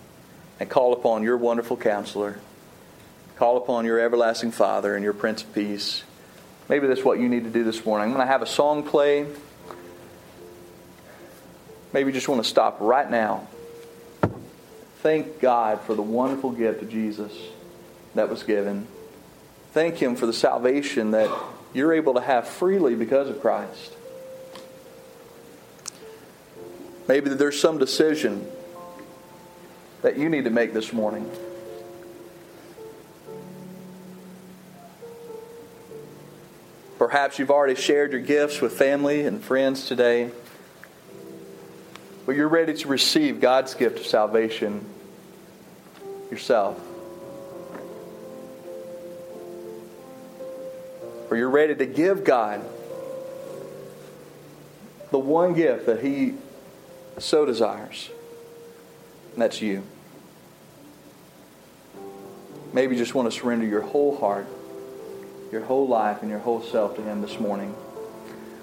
and 0.58 0.70
call 0.70 0.94
upon 0.94 1.22
your 1.22 1.36
wonderful 1.36 1.76
counselor. 1.76 2.38
Call 3.36 3.58
upon 3.58 3.84
your 3.84 4.00
everlasting 4.00 4.52
Father 4.52 4.94
and 4.94 5.04
your 5.04 5.12
Prince 5.12 5.42
of 5.42 5.54
Peace. 5.54 6.02
Maybe 6.68 6.86
that's 6.86 7.04
what 7.04 7.18
you 7.18 7.28
need 7.28 7.44
to 7.44 7.50
do 7.50 7.62
this 7.62 7.84
morning. 7.84 8.08
I'm 8.08 8.14
going 8.14 8.26
to 8.26 8.32
have 8.32 8.40
a 8.40 8.46
song 8.46 8.84
play. 8.84 9.26
Maybe 11.92 12.08
you 12.08 12.14
just 12.14 12.28
want 12.28 12.42
to 12.42 12.48
stop 12.48 12.78
right 12.80 13.10
now. 13.10 13.48
Thank 15.02 15.40
God 15.40 15.80
for 15.80 15.96
the 15.96 16.02
wonderful 16.02 16.52
gift 16.52 16.80
of 16.80 16.88
Jesus 16.88 17.32
that 18.14 18.30
was 18.30 18.44
given. 18.44 18.86
Thank 19.72 19.96
Him 19.96 20.14
for 20.14 20.26
the 20.26 20.32
salvation 20.32 21.10
that 21.10 21.28
you're 21.74 21.92
able 21.92 22.14
to 22.14 22.20
have 22.20 22.46
freely 22.46 22.94
because 22.94 23.28
of 23.28 23.40
Christ. 23.40 23.96
Maybe 27.08 27.30
there's 27.30 27.58
some 27.58 27.78
decision 27.78 28.46
that 30.02 30.16
you 30.16 30.28
need 30.28 30.44
to 30.44 30.50
make 30.50 30.72
this 30.72 30.92
morning. 30.92 31.28
Perhaps 36.96 37.40
you've 37.40 37.50
already 37.50 37.74
shared 37.74 38.12
your 38.12 38.20
gifts 38.20 38.60
with 38.60 38.74
family 38.74 39.26
and 39.26 39.42
friends 39.42 39.86
today, 39.88 40.30
but 42.26 42.36
you're 42.36 42.48
ready 42.48 42.74
to 42.74 42.88
receive 42.88 43.40
God's 43.40 43.74
gift 43.74 43.98
of 44.00 44.06
salvation 44.06 44.84
yourself. 46.30 46.80
or 51.32 51.36
you're 51.36 51.48
ready 51.48 51.74
to 51.74 51.86
give 51.86 52.24
God 52.24 52.60
the 55.10 55.18
one 55.18 55.54
gift 55.54 55.86
that 55.86 56.04
He 56.04 56.34
so 57.16 57.46
desires, 57.46 58.10
and 59.32 59.40
that's 59.40 59.62
you. 59.62 59.82
Maybe 62.74 62.96
you 62.96 63.02
just 63.02 63.14
want 63.14 63.32
to 63.32 63.40
surrender 63.40 63.64
your 63.64 63.80
whole 63.80 64.18
heart, 64.18 64.46
your 65.50 65.62
whole 65.62 65.88
life, 65.88 66.20
and 66.20 66.28
your 66.28 66.40
whole 66.40 66.60
self 66.60 66.96
to 66.96 67.02
Him 67.02 67.22
this 67.22 67.40
morning. 67.40 67.74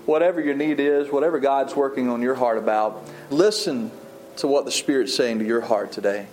Whatever 0.09 0.41
your 0.41 0.55
need 0.55 0.79
is, 0.79 1.11
whatever 1.11 1.39
God's 1.39 1.75
working 1.75 2.09
on 2.09 2.23
your 2.23 2.33
heart 2.33 2.57
about, 2.57 3.07
listen 3.29 3.91
to 4.37 4.47
what 4.47 4.65
the 4.65 4.71
Spirit's 4.71 5.13
saying 5.13 5.37
to 5.37 5.45
your 5.45 5.61
heart 5.61 5.91
today. 5.91 6.25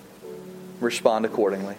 Respond 0.81 1.27
accordingly. 1.27 1.77